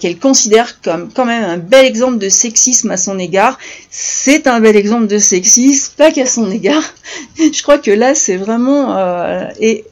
qu'elle 0.00 0.18
considère 0.18 0.80
comme 0.80 1.12
quand 1.12 1.24
même 1.24 1.44
un 1.44 1.56
bel 1.56 1.86
exemple 1.86 2.18
de 2.18 2.28
sexisme 2.28 2.90
à 2.90 2.96
son 2.96 3.20
égard. 3.20 3.56
C'est 3.88 4.48
un 4.48 4.58
bel 4.58 4.74
exemple 4.74 5.06
de 5.06 5.18
sexisme, 5.18 5.92
pas 5.96 6.10
qu'à 6.10 6.26
son 6.26 6.50
égard. 6.50 6.82
Je 7.38 7.62
crois 7.62 7.78
que 7.78 7.92
là, 7.92 8.16
c'est 8.16 8.36
vraiment 8.36 8.98
et 9.60 9.84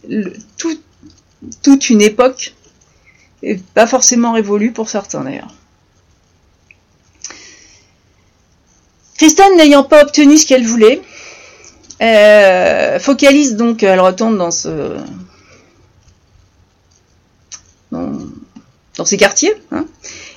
toute 1.63 1.91
une 1.91 2.03
époque 2.03 2.55
et 3.43 3.57
pas 3.75 3.87
forcément 3.87 4.33
révolu 4.33 4.73
pour 4.73 4.89
certains 4.89 5.23
d'ailleurs. 5.23 5.55
Kristen 9.17 9.57
n'ayant 9.57 9.83
pas 9.83 10.03
obtenu 10.03 10.39
ce 10.39 10.47
qu'elle 10.47 10.65
voulait, 10.65 11.03
focalise 12.00 13.57
donc, 13.57 13.83
elle 13.83 14.00
retourne 14.00 14.38
dans 14.38 14.50
ce 14.50 14.97
dans, 17.90 19.05
ses 19.05 19.17
quartiers, 19.17 19.55
hein, 19.71 19.87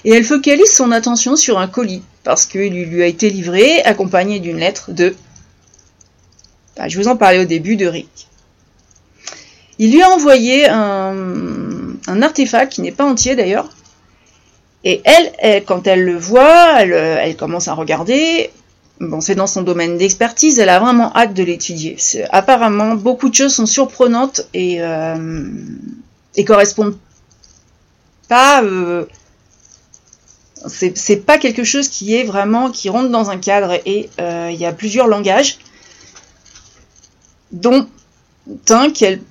et 0.05 0.13
elle 0.13 0.23
focalise 0.23 0.71
son 0.71 0.91
attention 0.91 1.35
sur 1.35 1.59
un 1.59 1.67
colis 1.67 2.03
parce 2.23 2.45
qu'il 2.45 2.73
lui 2.73 3.03
a 3.03 3.07
été 3.07 3.29
livré 3.29 3.81
accompagné 3.81 4.39
d'une 4.39 4.57
lettre 4.57 4.91
de. 4.91 5.15
Bah, 6.77 6.87
je 6.87 6.97
vous 6.97 7.07
en 7.07 7.15
parlais 7.15 7.39
au 7.39 7.45
début 7.45 7.75
de 7.75 7.87
Rick. 7.87 8.27
Il 9.79 9.91
lui 9.91 10.01
a 10.01 10.09
envoyé 10.09 10.67
un, 10.67 12.21
artefact 12.21 12.73
qui 12.73 12.81
n'est 12.81 12.91
pas 12.91 13.05
entier 13.05 13.35
d'ailleurs. 13.35 13.69
Et 14.83 15.01
elle, 15.03 15.63
quand 15.65 15.87
elle 15.87 16.03
le 16.03 16.17
voit, 16.17 16.81
elle, 16.81 17.35
commence 17.35 17.67
à 17.67 17.73
regarder. 17.73 18.51
Bon, 18.99 19.19
c'est 19.19 19.35
dans 19.35 19.47
son 19.47 19.63
domaine 19.63 19.97
d'expertise, 19.97 20.59
elle 20.59 20.69
a 20.69 20.79
vraiment 20.79 21.15
hâte 21.15 21.33
de 21.33 21.43
l'étudier. 21.43 21.97
Apparemment, 22.29 22.95
beaucoup 22.95 23.29
de 23.29 23.33
choses 23.33 23.55
sont 23.55 23.65
surprenantes 23.65 24.47
et, 24.53 24.81
euh, 24.81 25.49
et 26.35 26.45
correspondent 26.45 26.97
pas. 28.27 28.63
Euh, 28.63 29.05
c'est 30.67 31.25
pas 31.25 31.39
quelque 31.39 31.63
chose 31.63 31.87
qui 31.87 32.15
est 32.15 32.23
vraiment 32.23 32.69
qui 32.69 32.89
rentre 32.89 33.09
dans 33.09 33.31
un 33.31 33.37
cadre 33.37 33.79
et 33.87 34.11
euh, 34.19 34.49
il 34.51 34.59
y 34.59 34.65
a 34.65 34.71
plusieurs 34.71 35.07
langages 35.07 35.57
dont 37.51 37.87
un 38.69 38.91
qu'elle 38.91 39.21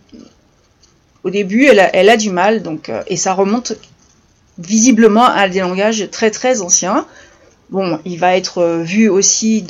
au 1.23 1.31
début, 1.31 1.67
elle 1.67 2.09
a, 2.09 2.17
du 2.17 2.31
mal, 2.31 2.63
donc, 2.63 2.89
euh, 2.89 3.03
et 3.07 3.17
ça 3.17 3.35
remonte 3.35 3.75
visiblement 4.59 5.27
à 5.27 5.49
des 5.49 5.61
langages 5.61 6.09
très 6.11 6.31
très 6.31 6.63
anciens. 6.63 7.07
Bon, 7.71 8.01
il 8.05 8.19
va 8.19 8.37
être 8.37 8.59
euh, 8.59 8.83
vu 8.83 9.09
aussi 9.09 9.65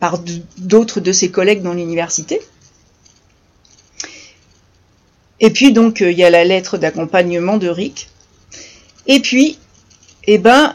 par 0.00 0.18
d'autres 0.58 1.00
de 1.00 1.12
ses 1.12 1.30
collègues 1.30 1.62
dans 1.62 1.72
l'université. 1.72 2.40
Et 5.40 5.50
puis 5.50 5.72
donc 5.72 6.02
euh, 6.02 6.10
il 6.10 6.18
y 6.18 6.24
a 6.24 6.30
la 6.30 6.44
lettre 6.44 6.78
d'accompagnement 6.78 7.56
de 7.56 7.68
Rick. 7.68 8.08
Et 9.06 9.20
puis, 9.20 9.58
eh 10.26 10.38
ben, 10.38 10.72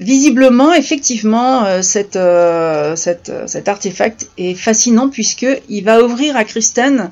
visiblement, 0.00 0.72
effectivement, 0.72 1.82
cet 1.82 2.16
artefact 2.16 4.30
est 4.38 4.54
fascinant 4.54 5.10
puisque 5.10 5.46
il 5.68 5.84
va 5.84 6.02
ouvrir 6.02 6.36
à 6.36 6.44
Kristen 6.44 7.10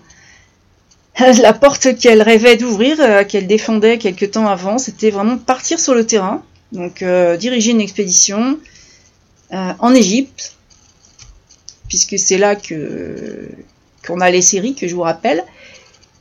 la 1.42 1.52
porte 1.52 1.98
qu'elle 1.98 2.22
rêvait 2.22 2.56
d'ouvrir, 2.56 2.98
euh, 3.00 3.24
qu'elle 3.24 3.46
défendait 3.46 3.98
quelque 3.98 4.26
temps 4.26 4.48
avant, 4.48 4.78
c'était 4.78 5.10
vraiment 5.10 5.38
partir 5.38 5.80
sur 5.80 5.94
le 5.94 6.04
terrain, 6.04 6.42
donc 6.76 7.02
euh, 7.02 7.36
diriger 7.36 7.72
une 7.72 7.80
expédition 7.80 8.58
euh, 9.52 9.72
en 9.78 9.92
Égypte, 9.94 10.54
puisque 11.88 12.18
c'est 12.18 12.38
là 12.38 12.54
que 12.54 13.48
qu'on 14.06 14.20
a 14.20 14.30
les 14.30 14.42
séries 14.42 14.74
que 14.74 14.86
je 14.86 14.94
vous 14.94 15.02
rappelle. 15.02 15.42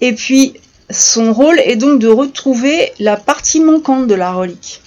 Et 0.01 0.13
puis 0.13 0.53
son 0.89 1.33
rôle 1.33 1.59
est 1.59 1.75
donc 1.75 1.99
de 1.99 2.07
retrouver 2.07 2.91
la 2.99 3.17
partie 3.17 3.59
manquante 3.59 4.07
de 4.07 4.15
la 4.15 4.31
relique. 4.31 4.81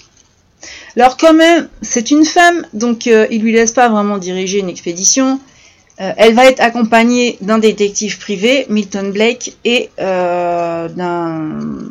Alors 0.96 1.16
quand 1.16 1.34
même, 1.34 1.68
c'est 1.82 2.10
une 2.10 2.24
femme, 2.24 2.66
donc 2.72 3.06
il 3.06 3.40
lui 3.40 3.52
laisse 3.52 3.72
pas 3.72 3.88
vraiment 3.88 4.18
diriger 4.18 4.58
une 4.58 4.68
expédition. 4.68 5.38
Euh, 6.00 6.12
elle 6.16 6.34
va 6.34 6.46
être 6.46 6.60
accompagnée 6.60 7.38
d'un 7.40 7.58
détective 7.58 8.18
privé, 8.18 8.66
Milton 8.68 9.10
Blake, 9.10 9.56
et 9.64 9.90
euh, 9.98 10.88
d'un 10.88 11.90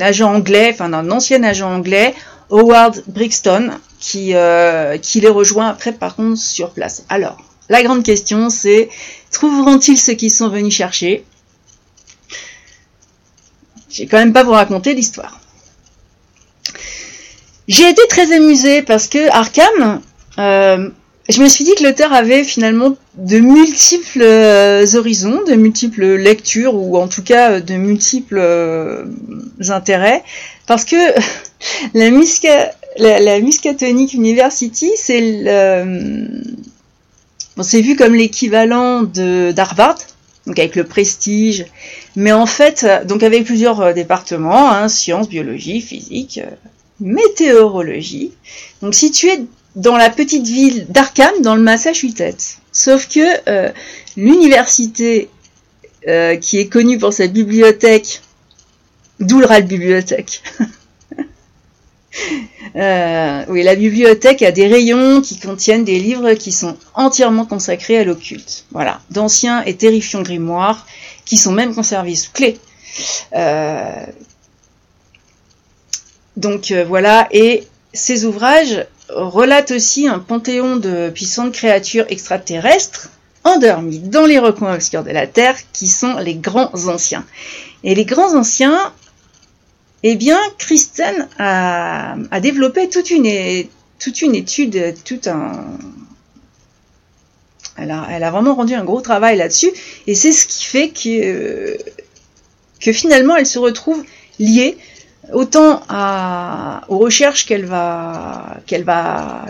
agent 0.00 0.32
anglais, 0.32 0.70
enfin 0.72 0.88
d'un 0.88 1.10
ancien 1.10 1.42
agent 1.42 1.70
anglais, 1.72 2.14
Howard 2.50 3.02
Brixton, 3.06 3.70
qui, 3.98 4.34
euh, 4.34 4.98
qui 4.98 5.20
les 5.20 5.28
rejoint 5.28 5.68
après 5.68 5.92
par 5.92 6.16
contre 6.16 6.40
sur 6.40 6.70
place. 6.70 7.04
Alors, 7.08 7.36
la 7.68 7.82
grande 7.82 8.02
question 8.02 8.50
c'est, 8.50 8.88
trouveront-ils 9.32 9.98
ceux 9.98 10.14
qui 10.14 10.30
sont 10.30 10.48
venus 10.48 10.74
chercher? 10.74 11.24
J'ai 13.88 14.06
quand 14.06 14.18
même 14.18 14.32
pas 14.32 14.44
vous 14.44 14.52
raconter 14.52 14.94
l'histoire. 14.94 15.40
J'ai 17.68 17.88
été 17.88 18.02
très 18.08 18.32
amusée 18.32 18.82
parce 18.82 19.08
que 19.08 19.28
Arkham, 19.30 20.02
je 21.28 21.42
me 21.42 21.48
suis 21.48 21.64
dit 21.64 21.74
que 21.74 21.82
l'auteur 21.82 22.12
avait 22.12 22.44
finalement 22.44 22.96
de 23.14 23.38
multiples 23.38 24.22
euh, 24.22 24.86
horizons, 24.94 25.42
de 25.44 25.54
multiples 25.54 26.14
lectures 26.14 26.74
ou 26.74 26.96
en 26.96 27.08
tout 27.08 27.22
cas 27.22 27.52
euh, 27.52 27.60
de 27.60 27.74
multiples 27.74 28.38
euh, 28.38 29.04
intérêts, 29.68 30.22
parce 30.66 30.84
que 30.84 30.96
la, 31.94 32.10
Musca, 32.10 32.70
Muscatonic 33.42 34.14
University, 34.14 34.92
c'est 34.96 35.42
bon, 37.56 37.62
vu 37.62 37.96
comme 37.96 38.14
l'équivalent 38.14 39.02
d'Harvard, 39.02 39.98
donc 40.46 40.60
avec 40.60 40.76
le 40.76 40.84
prestige, 40.84 41.66
mais 42.14 42.30
en 42.30 42.46
fait, 42.46 42.86
donc 43.06 43.24
avec 43.24 43.44
plusieurs 43.44 43.92
départements, 43.94 44.70
hein, 44.70 44.88
sciences, 44.88 45.28
biologie, 45.28 45.80
physique, 45.80 46.40
météorologie. 47.00 48.30
Donc 48.80 48.94
situé 48.94 49.40
dans 49.76 49.96
la 49.96 50.10
petite 50.10 50.46
ville 50.46 50.86
d'Arkham, 50.88 51.42
dans 51.42 51.54
le 51.54 51.62
Massachusetts. 51.62 52.58
Sauf 52.72 53.08
que 53.08 53.48
euh, 53.48 53.70
l'université 54.16 55.28
euh, 56.08 56.36
qui 56.36 56.58
est 56.58 56.68
connue 56.68 56.98
pour 56.98 57.12
sa 57.12 57.26
bibliothèque, 57.26 58.22
d'où 59.20 59.38
le 59.38 59.62
bibliothèque? 59.62 60.42
euh, 62.76 63.44
oui, 63.48 63.62
la 63.62 63.76
bibliothèque 63.76 64.42
a 64.42 64.50
des 64.50 64.66
rayons 64.66 65.20
qui 65.20 65.38
contiennent 65.38 65.84
des 65.84 65.98
livres 65.98 66.32
qui 66.32 66.52
sont 66.52 66.76
entièrement 66.94 67.44
consacrés 67.44 67.98
à 67.98 68.04
l'occulte. 68.04 68.64
Voilà, 68.72 69.00
d'anciens 69.10 69.62
et 69.64 69.76
terrifiants 69.76 70.22
grimoires 70.22 70.86
qui 71.26 71.36
sont 71.36 71.52
même 71.52 71.74
conservés 71.74 72.16
sous 72.16 72.32
clé. 72.32 72.58
Donc 76.36 76.72
voilà, 76.72 77.28
et 77.30 77.66
ces 77.96 78.24
ouvrages 78.24 78.86
relate 79.08 79.70
aussi 79.72 80.06
un 80.06 80.18
panthéon 80.18 80.76
de 80.76 81.10
puissantes 81.10 81.52
créatures 81.52 82.06
extraterrestres 82.08 83.10
endormies 83.44 84.00
dans 84.00 84.26
les 84.26 84.38
recoins 84.38 84.74
obscurs 84.74 85.04
de 85.04 85.10
la 85.10 85.26
Terre, 85.26 85.56
qui 85.72 85.86
sont 85.86 86.18
les 86.18 86.34
grands 86.34 86.72
anciens. 86.88 87.24
Et 87.84 87.94
les 87.94 88.04
grands 88.04 88.34
anciens, 88.34 88.92
eh 90.02 90.16
bien, 90.16 90.38
Kristen 90.58 91.28
a, 91.38 92.16
développé 92.40 92.88
toute 92.88 93.10
une, 93.10 93.66
toute 93.98 94.22
une 94.22 94.34
étude, 94.34 94.94
tout 95.04 95.20
un... 95.26 95.64
Elle 97.78 97.90
a, 97.90 98.08
elle 98.10 98.24
a 98.24 98.30
vraiment 98.30 98.54
rendu 98.54 98.74
un 98.74 98.84
gros 98.84 99.02
travail 99.02 99.36
là-dessus, 99.36 99.70
et 100.06 100.14
c'est 100.14 100.32
ce 100.32 100.46
qui 100.46 100.64
fait 100.64 100.88
que, 100.88 101.76
que 102.80 102.92
finalement 102.92 103.36
elle 103.36 103.46
se 103.46 103.58
retrouve 103.58 104.02
liée 104.38 104.78
autant 105.32 105.82
aux 106.88 106.98
recherches 106.98 107.46
qu'elle 107.46 107.66
va, 107.66 108.58
qu'elle 108.66 108.84
va 108.84 109.46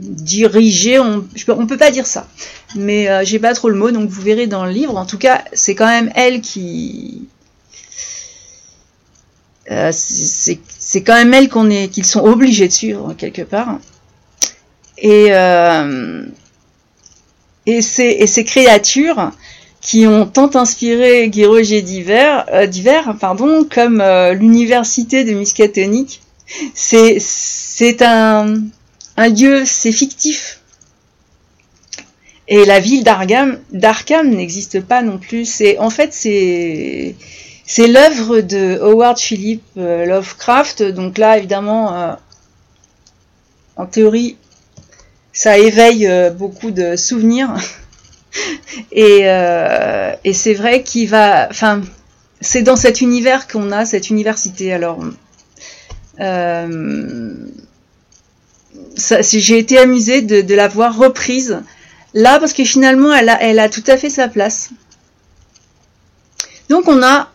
diriger, 0.00 0.98
on 0.98 1.24
ne 1.24 1.64
peut 1.66 1.76
pas 1.76 1.90
dire 1.90 2.06
ça, 2.06 2.26
mais 2.74 3.08
euh, 3.08 3.24
j'ai 3.24 3.38
pas 3.38 3.54
trop 3.54 3.68
le 3.68 3.76
mot, 3.76 3.90
donc 3.90 4.08
vous 4.08 4.22
verrez 4.22 4.46
dans 4.46 4.64
le 4.64 4.72
livre. 4.72 4.96
En 4.96 5.06
tout 5.06 5.18
cas, 5.18 5.44
c'est 5.52 5.74
quand 5.74 5.86
même 5.86 6.10
elle 6.14 6.40
qui, 6.40 7.28
euh, 9.70 9.90
c'est 9.92 11.02
quand 11.02 11.14
même 11.14 11.32
elle 11.34 11.48
qu'on 11.48 11.70
est, 11.70 11.88
qu'ils 11.88 12.06
sont 12.06 12.24
obligés 12.24 12.68
de 12.68 12.72
suivre 12.72 13.14
quelque 13.14 13.42
part. 13.42 13.78
Et 14.98 15.26
euh, 15.30 16.24
et 17.66 17.82
ces 17.82 18.44
créatures, 18.44 19.32
qui 19.80 20.06
ont 20.06 20.26
tant 20.26 20.54
inspiré 20.56 21.28
Guy 21.28 21.82
divers, 21.82 22.46
euh, 22.52 22.66
divers 22.66 23.16
pardon, 23.20 23.64
comme 23.64 24.00
euh, 24.00 24.32
l'université 24.32 25.24
de 25.24 25.32
Miskatonic. 25.32 26.22
C'est 26.74 27.18
c'est 27.20 28.02
un, 28.02 28.54
un 29.16 29.28
lieu, 29.28 29.64
c'est 29.64 29.92
fictif. 29.92 30.60
Et 32.48 32.64
la 32.64 32.78
ville 32.78 33.02
d'Arkham, 33.02 33.58
d'Arkham 33.72 34.28
n'existe 34.30 34.80
pas 34.80 35.02
non 35.02 35.18
plus. 35.18 35.44
C'est 35.44 35.78
en 35.78 35.90
fait 35.90 36.12
c'est 36.12 37.16
c'est 37.64 37.88
l'œuvre 37.88 38.40
de 38.40 38.78
Howard 38.80 39.18
Philip 39.18 39.62
euh, 39.76 40.04
Lovecraft. 40.04 40.82
Donc 40.82 41.18
là 41.18 41.38
évidemment, 41.38 42.16
en 43.76 43.86
théorie, 43.86 44.36
ça 45.32 45.58
éveille 45.58 46.08
beaucoup 46.36 46.70
de 46.70 46.96
souvenirs. 46.96 47.54
Euh, 48.96 50.14
et, 50.24 50.32
c'est 50.32 50.54
vrai 50.54 50.82
qu'il 50.82 51.08
va. 51.08 51.48
Enfin, 51.50 51.82
c'est 52.40 52.62
dans 52.62 52.76
cet 52.76 53.00
univers 53.00 53.46
qu'on 53.46 53.72
a 53.72 53.84
cette 53.84 54.10
université. 54.10 54.72
Alors, 54.72 55.00
euh, 56.20 57.34
j'ai 59.20 59.58
été 59.58 59.78
amusée 59.78 60.22
de, 60.22 60.54
la 60.54 60.68
voir 60.68 60.96
reprise 60.96 61.62
là 62.14 62.38
parce 62.38 62.52
que 62.52 62.64
finalement, 62.64 63.12
elle 63.12 63.58
a, 63.58 63.68
tout 63.68 63.84
à 63.86 63.96
fait 63.96 64.10
sa 64.10 64.28
place. 64.28 64.70
Donc, 66.68 66.88
on 66.88 67.02
a 67.02 67.30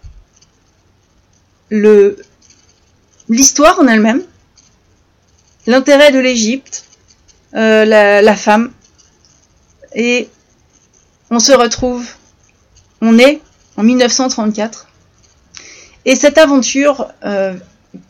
l'histoire 3.30 3.80
en 3.80 3.88
elle-même, 3.88 4.24
l'intérêt 5.68 6.12
de 6.12 6.20
l'Égypte, 6.20 6.86
la, 7.54 8.22
la, 8.22 8.36
femme. 8.36 8.72
Et 9.94 10.30
on 11.32 11.40
se 11.40 11.52
retrouve, 11.54 12.08
on 13.02 13.18
est 13.18 13.42
en 13.78 13.84
1934. 13.84 14.88
Et 16.06 16.16
cette 16.16 16.38
aventure 16.38 17.08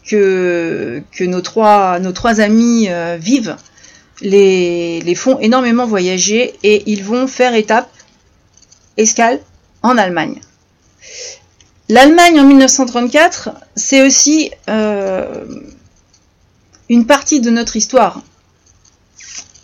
que, 0.08 1.02
que 1.12 1.24
nos, 1.24 1.42
trois, 1.42 2.42
amis 2.42 2.90
vivent 3.20 3.56
les, 4.22 5.02
les 5.02 5.16
font 5.16 5.40
énormément 5.40 5.86
voyager 5.86 6.54
et 6.64 6.84
ils 6.92 7.04
vont 7.04 7.28
faire 7.28 7.56
étape, 7.56 7.90
escale, 8.98 9.40
en 9.84 9.98
Allemagne. 9.98 10.42
L'Allemagne 11.90 12.40
en 12.40 12.46
1934, 12.46 13.50
c'est 13.76 14.06
aussi 14.06 14.52
euh, 14.70 15.44
une 16.90 17.06
partie 17.06 17.42
de 17.42 17.50
notre 17.50 17.76
histoire. 17.76 18.22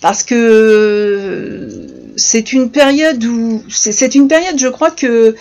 Parce 0.02 0.24
que 0.24 1.70
c'est 2.18 2.52
une 2.52 2.72
période 2.72 3.24
où. 3.24 3.64
C'est 3.70 4.16
une 4.16 4.28
période, 4.28 4.60
je 4.60 4.68
crois, 4.68 4.92
que 4.92 5.36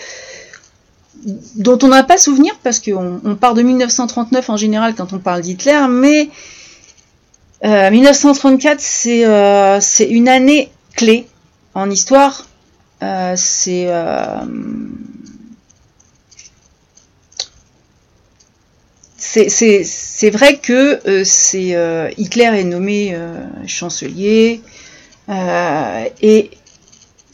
dont 1.55 1.79
on 1.81 1.87
n'a 1.89 2.03
pas 2.03 2.17
souvenir, 2.17 2.57
parce 2.63 2.79
qu'on 2.79 3.19
on 3.25 3.35
part 3.35 3.55
de 3.55 3.63
1939 3.63 4.49
en 4.49 4.57
général 4.57 4.95
quand 4.95 5.11
on 5.13 5.19
parle 5.19 5.41
d'Hitler, 5.41 5.87
mais 5.89 6.29
1934, 7.63 8.83
euh, 9.07 9.79
c'est 9.81 10.05
une 10.05 10.29
année 10.29 10.69
clé 10.95 11.27
en 11.73 11.89
histoire. 11.89 12.47
Euh, 13.03 13.33
c'est 13.35 13.85
euh, 13.87 14.45
c'est 19.17 20.29
vrai 20.29 20.57
que 20.57 21.23
c'est 21.23 22.13
Hitler 22.17 22.43
est 22.45 22.63
nommé 22.63 23.15
chancelier 23.67 24.61
et 25.29 26.51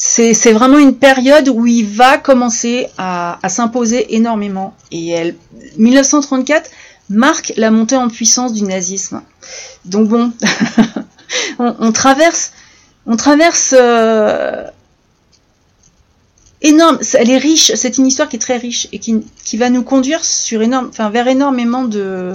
c'est 0.06 0.52
vraiment 0.52 0.80
une 0.80 0.98
période 0.98 1.48
où 1.48 1.66
il 1.66 1.88
va 1.88 2.18
commencer 2.18 2.90
à, 2.98 3.40
s'imposer 3.48 4.16
énormément. 4.16 4.76
Et 4.92 5.10
elle, 5.10 5.36
1934 5.78 6.70
marque 7.10 7.54
la 7.56 7.72
montée 7.72 7.96
en 7.96 8.10
puissance 8.10 8.52
du 8.52 8.64
nazisme. 8.64 9.22
Donc 9.86 10.10
bon, 10.10 10.34
on, 11.60 11.92
traverse, 11.94 12.52
on 13.06 13.16
traverse 13.16 13.74
euh, 13.78 14.66
énorme. 16.62 17.00
Elle 17.14 17.30
est 17.30 17.38
riche. 17.38 17.72
C'est 17.76 17.98
une 17.98 18.06
histoire 18.06 18.28
qui 18.28 18.36
est 18.36 18.40
très 18.40 18.58
riche 18.58 18.90
et 18.92 19.00
qui, 19.00 19.58
va 19.58 19.70
nous 19.70 19.84
conduire 19.84 20.26
sur 20.26 20.62
énorme, 20.62 20.92
vers 21.14 21.28
énormément 21.30 21.86
de. 21.86 22.34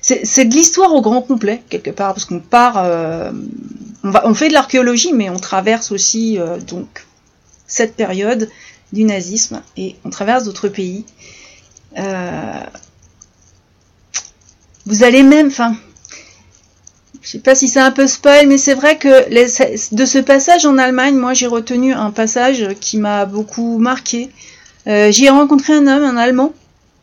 C'est 0.00 0.46
de 0.46 0.54
l'histoire 0.54 0.94
au 0.94 1.02
grand 1.02 1.20
complet 1.20 1.62
quelque 1.68 1.90
part 1.90 2.14
parce 2.14 2.24
qu'on 2.24 2.40
part, 2.40 2.78
euh, 2.78 3.30
on, 4.04 4.34
fait 4.34 4.48
de 4.48 4.52
l'archéologie, 4.52 5.12
mais 5.12 5.30
on 5.30 5.38
traverse 5.38 5.92
aussi 5.92 6.38
euh, 6.38 6.58
donc 6.58 7.06
cette 7.66 7.94
période 7.94 8.50
du 8.92 9.04
nazisme 9.04 9.62
et 9.76 9.96
on 10.04 10.10
traverse 10.10 10.44
d'autres 10.44 10.68
pays. 10.68 11.04
Euh, 11.98 12.64
vous 14.86 15.04
allez 15.04 15.22
même, 15.22 15.46
enfin, 15.46 15.76
je 17.22 17.30
sais 17.30 17.38
pas 17.38 17.54
si 17.54 17.68
c'est 17.68 17.80
un 17.80 17.92
peu 17.92 18.06
spoil, 18.06 18.48
mais 18.48 18.58
c'est 18.58 18.74
vrai 18.74 18.98
que 18.98 19.94
de 19.94 20.04
ce 20.04 20.18
passage 20.18 20.66
en 20.66 20.76
Allemagne, 20.76 21.14
moi 21.14 21.34
j'ai 21.34 21.46
retenu 21.46 21.94
un 21.94 22.10
passage 22.10 22.68
qui 22.80 22.98
m'a 22.98 23.24
beaucoup 23.24 23.78
marqué. 23.78 24.30
Euh, 24.88 25.12
J'y 25.12 25.26
ai 25.26 25.30
rencontré 25.30 25.72
un 25.72 25.86
homme, 25.86 26.02
un 26.02 26.16
Allemand, 26.16 26.52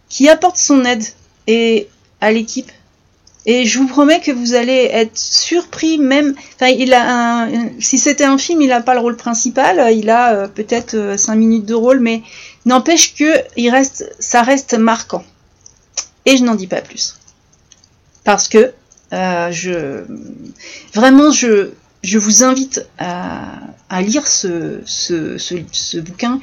qui 0.09 0.27
apporte 0.27 0.57
son 0.57 0.83
aide 0.83 1.03
et 1.47 1.87
à 2.19 2.31
l'équipe. 2.31 2.71
Et 3.45 3.65
je 3.65 3.79
vous 3.79 3.87
promets 3.87 4.19
que 4.19 4.31
vous 4.31 4.53
allez 4.53 4.89
être 4.91 5.17
surpris, 5.17 5.97
même. 5.97 6.35
Enfin, 6.55 6.67
il 6.67 6.93
a. 6.93 7.47
Si 7.79 7.97
c'était 7.97 8.25
un 8.25 8.37
film, 8.37 8.61
il 8.61 8.67
n'a 8.67 8.81
pas 8.81 8.93
le 8.93 8.99
rôle 8.99 9.15
principal. 9.15 9.93
Il 9.95 10.09
a 10.09 10.33
euh, 10.33 10.47
peut-être 10.47 11.15
5 11.17 11.33
euh, 11.33 11.35
minutes 11.35 11.65
de 11.65 11.73
rôle, 11.73 11.99
mais 11.99 12.21
n'empêche 12.65 13.15
que 13.15 13.33
il 13.55 13.69
reste, 13.69 14.13
ça 14.19 14.41
reste 14.41 14.73
marquant. 14.73 15.23
Et 16.25 16.37
je 16.37 16.43
n'en 16.43 16.55
dis 16.55 16.67
pas 16.67 16.81
plus 16.81 17.19
parce 18.29 18.47
que 18.47 18.73
euh, 19.11 19.51
je 19.51 20.03
vraiment 20.93 21.31
je, 21.31 21.71
je 22.03 22.19
vous 22.19 22.43
invite 22.43 22.87
à, 22.99 24.01
lire 24.01 24.27
ce, 24.27 24.81
ce, 24.85 25.97
bouquin. 25.97 26.39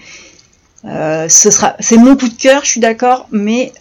Euh, 0.85 1.29
ce 1.29 1.51
sera 1.53 1.77
c'est 1.79 1.97
mon 1.97 2.17
coup 2.17 2.29
de 2.29 2.35
cœur, 2.35 2.65
je 2.65 2.71
suis 2.71 2.81
d'accord, 2.81 3.29
mais 3.31 3.73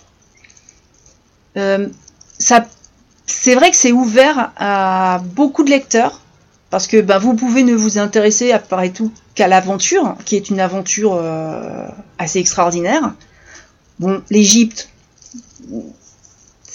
euh, 1.57 1.87
ça 2.37 2.67
c'est 3.27 3.55
vrai 3.55 3.71
que 3.71 3.77
c'est 3.77 3.91
ouvert 3.91 4.51
à 4.57 5.21
beaucoup 5.33 5.63
de 5.63 5.69
lecteurs 5.69 6.21
parce 6.69 6.87
que 6.87 7.01
ben, 7.01 7.17
vous 7.17 7.35
pouvez 7.35 7.63
ne 7.63 7.75
vous 7.75 7.97
intéresser 7.97 8.51
après 8.51 8.89
tout 8.89 9.11
qu'à 9.33 9.47
l'aventure, 9.47 10.15
qui 10.25 10.35
est 10.35 10.49
une 10.49 10.59
aventure 10.59 11.21
assez 12.17 12.39
extraordinaire. 12.39 13.13
Bon, 13.99 14.21
l'Égypte, 14.29 14.89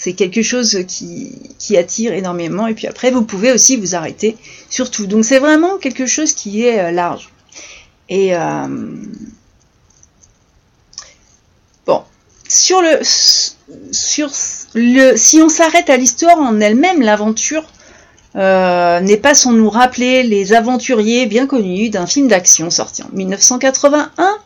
c'est 0.00 0.14
quelque 0.14 0.40
chose 0.40 0.78
qui, 0.88 1.76
attire 1.76 2.14
énormément. 2.14 2.66
Et 2.66 2.72
puis 2.74 2.86
après, 2.86 3.10
vous 3.10 3.22
pouvez 3.22 3.52
aussi 3.52 3.76
vous 3.76 3.94
arrêter 3.94 4.38
sur 4.70 4.90
tout. 4.90 5.06
Donc 5.06 5.26
c'est 5.26 5.38
vraiment 5.38 5.76
quelque 5.76 6.06
chose 6.06 6.32
qui 6.32 6.64
est 6.64 6.80
euh, 6.80 6.90
large. 6.90 7.28
Et 8.08 8.34
euh, 8.34 8.66
bon, 11.86 12.02
sur 12.48 12.80
le, 12.80 12.98
si 13.92 14.22
on 15.42 15.48
s'arrête 15.48 15.90
à 15.90 15.96
l'histoire 15.96 16.38
en 16.38 16.60
elle-même, 16.60 17.02
l'aventure 17.02 17.64
euh, 18.36 19.00
n'est 19.00 19.16
pas 19.16 19.34
sans 19.34 19.52
nous 19.52 19.68
rappeler 19.68 20.22
les 20.22 20.52
aventuriers 20.52 21.26
bien 21.26 21.46
connus 21.46 21.90
d'un 21.90 22.06
film 22.06 22.28
d'action 22.28 22.70
sorti 22.70 23.02
en 23.02 23.08
1981. 23.12 24.38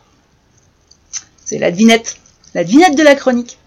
C'est 1.45 1.59
la 1.59 1.69
devinette, 1.69 2.17
la 2.55 2.63
devinette 2.63 2.95
de 2.95 3.03
la 3.03 3.13
chronique. 3.13 3.59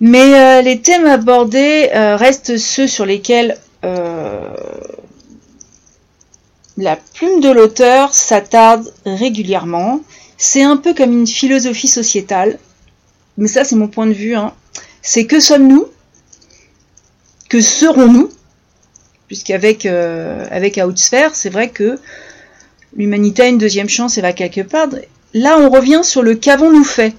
Mais 0.00 0.34
euh, 0.34 0.60
les 0.60 0.82
thèmes 0.82 1.06
abordés 1.06 1.88
euh, 1.94 2.16
restent 2.16 2.58
ceux 2.58 2.86
sur 2.86 3.06
lesquels 3.06 3.58
la 6.76 6.96
plume 7.14 7.40
de 7.40 7.48
l'auteur 7.50 8.12
s'attarde 8.12 8.92
régulièrement. 9.04 10.00
C'est 10.36 10.64
un 10.64 10.76
peu 10.76 10.92
comme 10.92 11.12
une 11.12 11.26
philosophie 11.28 11.86
sociétale, 11.86 12.58
mais 13.38 13.48
ça 13.48 13.64
c'est 13.64 13.76
mon 13.76 13.88
point 13.88 14.06
de 14.06 14.12
vue. 14.12 14.34
Hein. 14.34 14.52
C'est 15.02 15.26
que 15.26 15.40
sommes-nous? 15.40 15.86
Que 17.48 17.60
serons-nous? 17.60 18.30
Puisqu'avec 19.28 19.86
avec 19.86 20.80
Outsphere, 20.84 21.34
c'est 21.34 21.50
vrai 21.50 21.70
que 21.70 21.98
l'humanité 22.96 23.42
a 23.42 23.46
une 23.46 23.58
deuxième 23.58 23.88
chance 23.88 24.18
et 24.18 24.20
va 24.20 24.32
quelque 24.32 24.60
part. 24.60 24.88
Là, 25.34 25.58
on 25.58 25.68
revient 25.68 26.00
sur 26.02 26.22
le 26.22 26.34
qu'avons-nous 26.34 26.84
fait? 26.84 27.14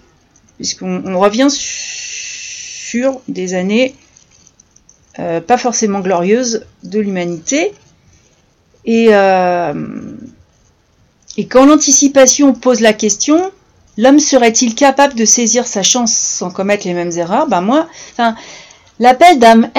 Puisqu'on 0.57 1.19
revient 1.19 1.49
sur 1.49 3.21
des 3.27 3.53
années 3.53 3.93
euh, 5.19 5.41
pas 5.41 5.57
forcément 5.57 5.99
glorieuses 5.99 6.65
de 6.83 6.99
l'humanité. 6.99 7.73
Et, 8.85 9.07
euh, 9.11 9.73
et 11.37 11.47
quand 11.47 11.65
l'anticipation 11.65 12.53
pose 12.53 12.81
la 12.81 12.93
question, 12.93 13.51
l'homme 13.97 14.19
serait-il 14.19 14.75
capable 14.75 15.15
de 15.15 15.25
saisir 15.25 15.67
sa 15.67 15.83
chance 15.83 16.13
sans 16.13 16.51
commettre 16.51 16.87
les 16.87 16.93
mêmes 16.93 17.11
erreurs? 17.11 17.47
Ben 17.47 17.61
moi, 17.61 17.87
l'appel 18.99 19.39
d'âme 19.39 19.69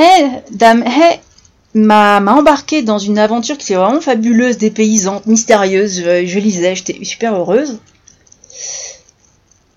m'a 1.75 2.21
embarqué 2.21 2.83
dans 2.83 2.99
une 2.99 3.19
aventure 3.19 3.57
qui 3.57 3.73
était 3.73 3.81
vraiment 3.81 4.01
fabuleuse, 4.01 4.59
dépaysante, 4.59 5.27
mystérieuse. 5.27 6.03
Je, 6.03 6.39
lisais, 6.39 6.75
j'étais 6.75 7.05
super 7.05 7.35
heureuse. 7.35 7.79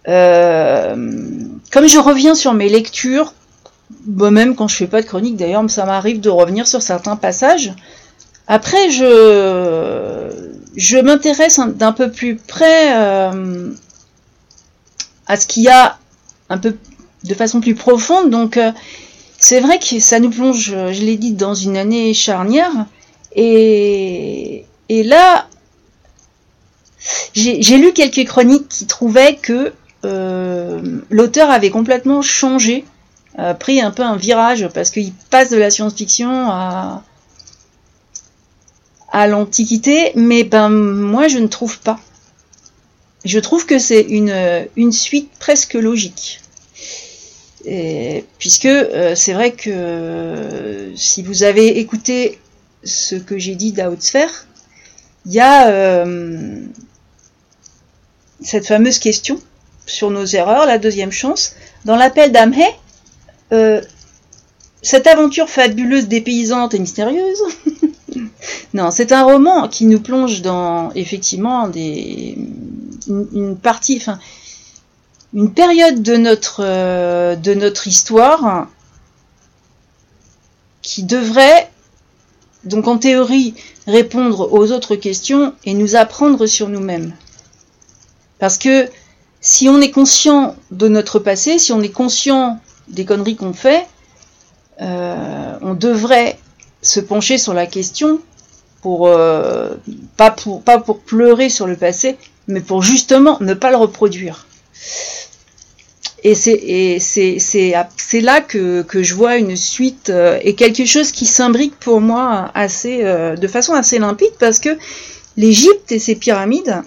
Euh, 0.07 0.95
comme 1.71 1.87
je 1.87 1.99
reviens 1.99 2.33
sur 2.33 2.53
mes 2.53 2.69
lectures, 2.69 3.33
même 4.07 4.55
quand 4.55 4.67
je 4.67 4.75
fais 4.75 4.87
pas 4.87 5.01
de 5.01 5.07
chronique 5.07 5.35
d'ailleurs, 5.35 5.69
ça 5.69 5.85
m'arrive 5.85 6.19
de 6.19 6.29
revenir 6.29 6.67
sur 6.67 6.81
certains 6.81 7.15
passages. 7.15 7.73
Après, 8.47 8.89
je, 8.89 10.29
je 10.75 10.97
m'intéresse 10.97 11.59
d'un 11.75 11.91
peu 11.91 12.11
plus 12.11 12.35
près 12.35 12.95
euh, 12.95 13.71
à 15.27 15.37
ce 15.37 15.47
qu'il 15.47 15.63
y 15.63 15.69
a 15.69 15.97
un 16.49 16.57
peu 16.57 16.77
de 17.23 17.33
façon 17.33 17.61
plus 17.61 17.75
profonde. 17.75 18.29
Donc, 18.29 18.57
euh, 18.57 18.71
c'est 19.37 19.59
vrai 19.59 19.79
que 19.79 19.99
ça 19.99 20.19
nous 20.19 20.29
plonge, 20.29 20.75
je 20.91 21.01
l'ai 21.03 21.17
dit, 21.17 21.33
dans 21.33 21.53
une 21.53 21.77
année 21.77 22.13
charnière. 22.13 22.71
Et, 23.35 24.65
là, 24.89 25.47
j'ai 27.33 27.77
lu 27.77 27.93
quelques 27.93 28.27
chroniques 28.27 28.67
qui 28.67 28.87
trouvaient 28.87 29.35
que 29.35 29.73
euh, 30.03 31.01
l'auteur 31.09 31.49
avait 31.49 31.69
complètement 31.69 32.21
changé, 32.21 32.85
euh, 33.39 33.53
pris 33.53 33.81
un 33.81 33.91
peu 33.91 34.03
un 34.03 34.17
virage 34.17 34.67
parce 34.73 34.89
qu'il 34.89 35.13
passe 35.29 35.49
de 35.49 35.57
la 35.57 35.69
science-fiction 35.69 36.49
à, 36.49 37.03
à 39.11 39.27
l'Antiquité, 39.27 40.11
mais 40.15 40.43
ben 40.43 40.69
moi 40.69 41.27
je 41.27 41.37
ne 41.37 41.47
trouve 41.47 41.79
pas. 41.79 41.99
Je 43.23 43.39
trouve 43.39 43.65
que 43.65 43.77
c'est 43.77 44.01
une, 44.01 44.91
suite 44.91 45.29
presque 45.39 45.75
logique. 45.75 46.41
Puisque 48.39 48.65
euh, 48.65 49.13
c'est 49.15 49.33
vrai 49.33 49.51
que 49.51 49.69
euh, 49.69 50.95
si 50.95 51.21
vous 51.21 51.43
avez 51.43 51.79
écouté 51.79 52.39
ce 52.83 53.15
que 53.15 53.37
j'ai 53.37 53.53
dit 53.53 53.71
d'Outsphère, 53.71 54.47
il 55.27 55.33
y 55.33 55.39
a 55.39 55.67
euh, 55.69 56.65
cette 58.41 58.65
fameuse 58.65 58.97
question 58.97 59.39
sur 59.85 60.09
nos 60.09 60.25
erreurs, 60.25 60.65
la 60.65 60.79
deuxième 60.79 61.11
chance. 61.11 61.55
Dans 61.85 61.95
l'appel 61.95 62.31
d'Amhe, 62.31 62.55
cette 64.81 65.05
aventure 65.05 65.47
fabuleuse, 65.47 66.07
dépaysante 66.07 66.73
et 66.73 66.79
mystérieuse, 66.79 67.43
non, 68.73 68.89
c'est 68.89 69.11
un 69.11 69.23
roman 69.23 69.67
qui 69.67 69.85
nous 69.85 69.99
plonge 69.99 70.41
dans 70.41 70.91
effectivement 70.93 71.67
des, 71.67 72.35
une, 73.33 73.57
partie, 73.57 73.97
enfin, 73.97 74.19
une 75.33 75.53
période 75.53 76.01
de 76.01 76.17
notre, 76.17 76.61
euh, 76.63 77.35
de 77.35 77.53
notre 77.53 77.87
histoire 77.87 78.67
qui 80.81 81.03
devrait, 81.03 81.69
donc 82.63 82.87
en 82.87 82.97
théorie, 82.97 83.53
répondre 83.87 84.51
aux 84.51 84.71
autres 84.71 84.95
questions 84.95 85.53
et 85.65 85.73
nous 85.73 85.95
apprendre 85.95 86.45
sur 86.45 86.69
nous-mêmes. 86.69 87.13
Parce 88.39 88.57
que 88.57 88.89
si 89.39 89.69
on 89.69 89.79
est 89.81 89.91
conscient 89.91 90.55
de 90.71 90.87
notre 90.87 91.19
passé, 91.19 91.59
si 91.59 91.71
on 91.73 91.81
est 91.81 91.89
conscient 91.89 92.59
des 92.87 93.05
conneries 93.05 93.35
qu'on 93.35 93.53
fait, 93.53 93.87
euh, 94.81 95.57
on 95.61 95.73
devrait 95.73 96.39
se 96.81 96.99
pencher 96.99 97.37
sur 97.37 97.53
la 97.53 97.67
question 97.67 98.19
pour 98.81 99.07
euh, 99.07 99.75
pas 100.17 100.31
pour 100.31 100.63
pas 100.63 100.79
pour 100.79 100.99
pleurer 100.99 101.49
sur 101.49 101.67
le 101.67 101.75
passé, 101.75 102.17
mais 102.47 102.61
pour 102.61 102.81
justement 102.81 103.37
ne 103.41 103.53
pas 103.53 103.69
le 103.69 103.77
reproduire. 103.77 104.45
Et 106.23 106.35
c'est 106.35 108.21
là 108.21 108.41
que, 108.41 108.85
je 108.93 109.15
vois 109.15 109.37
une 109.37 109.57
suite 109.57 110.09
euh, 110.09 110.37
et 110.41 110.53
quelque 110.53 110.85
chose 110.85 111.11
qui 111.11 111.25
s'imbrique 111.25 111.75
pour 111.79 111.99
moi 111.99 112.51
assez 112.53 113.03
euh, 113.03 113.35
de 113.35 113.47
façon 113.47 113.73
assez 113.73 113.97
limpide 113.97 114.33
parce 114.39 114.59
que 114.59 114.77
l'Égypte 115.35 115.91
et 115.91 115.97
ses 115.97 116.15
pyramides, 116.15 116.83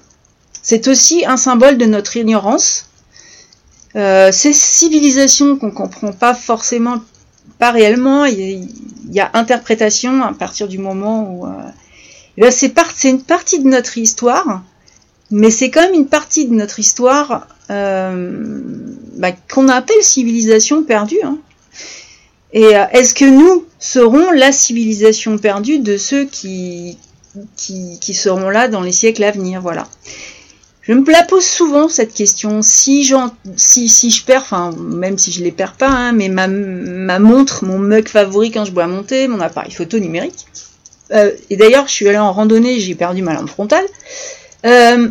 c'est 0.63 0.87
aussi 0.87 1.27
un 1.27 1.37
symbole 1.37 1.79
de 1.79 1.87
notre 1.87 2.17
ignorance. 2.17 2.87
ces 3.95 4.53
civilisations 4.53 5.57
qu'on 5.57 5.71
comprend 5.71 6.13
pas 6.13 6.35
forcément, 6.35 7.03
pas 7.59 7.71
réellement, 7.71 8.25
il 8.25 8.69
y, 9.11 9.21
a, 9.21 9.31
interprétation 9.35 10.23
à 10.23 10.33
partir 10.33 10.69
du 10.69 10.79
moment 10.79 11.23
où 11.31 11.47
c'est 12.51 12.73
une 13.05 13.23
partie 13.23 13.61
de 13.61 13.69
notre 13.69 13.99
histoire, 13.99 14.63
mais 15.31 15.51
c'est 15.51 15.71
quand 15.71 15.83
même 15.83 15.95
une 15.95 16.07
partie 16.07 16.47
de 16.47 16.55
notre 16.55 16.79
histoire 16.79 17.47
euh, 17.71 18.61
bah, 19.17 19.33
qu'on 19.53 19.69
appelle 19.69 20.03
civilisation 20.03 20.83
perdue. 20.83 21.21
Hein. 21.23 21.39
Et 22.53 22.77
euh, 22.77 22.85
est-ce 22.93 23.15
que 23.15 23.25
nous 23.25 23.65
serons 23.79 24.31
la 24.31 24.53
civilisation 24.53 25.39
perdue 25.39 25.79
de 25.79 25.97
ceux 25.97 26.25
qui, 26.25 26.99
qui, 27.57 28.15
seront 28.15 28.49
là 28.51 28.69
dans 28.69 28.83
les 28.83 28.93
siècles 28.93 29.25
à 29.25 29.31
venir? 29.31 29.61
Voilà. 29.61 29.89
Je 30.83 30.93
me 30.93 31.11
la 31.11 31.23
pose 31.23 31.45
souvent 31.45 31.89
cette 31.89 32.13
question. 32.13 32.61
Si, 32.61 33.11
si, 33.57 33.89
si 33.89 34.11
je 34.11 34.25
perds, 34.25 34.43
enfin 34.43 34.71
même 34.79 35.17
si 35.17 35.33
je 35.33 35.43
les 35.43 35.51
perds 35.51 35.73
pas, 35.73 35.89
hein, 35.89 36.13
mais 36.13 36.29
ma, 36.29 36.47
ma 36.47 37.19
montre, 37.19 37.65
mon 37.65 37.79
mug 37.79 38.09
favori 38.09 38.51
quand 38.51 38.67
je 38.67 38.73
bois 38.73 38.87
monter, 38.87 39.27
mon 39.27 39.41
appareil 39.41 39.73
photo 39.73 39.99
numérique, 39.99 40.47
euh, 41.13 41.33
et 41.51 41.57
d'ailleurs, 41.57 41.87
je 41.87 41.93
suis 41.93 42.09
allée 42.09 42.19
en 42.19 42.33
randonnée, 42.33 42.81
j'ai 42.81 42.95
perdu 42.95 43.23
ma 43.23 43.35
lampe 43.35 43.49
frontale. 43.49 43.85
Euh, 44.65 45.09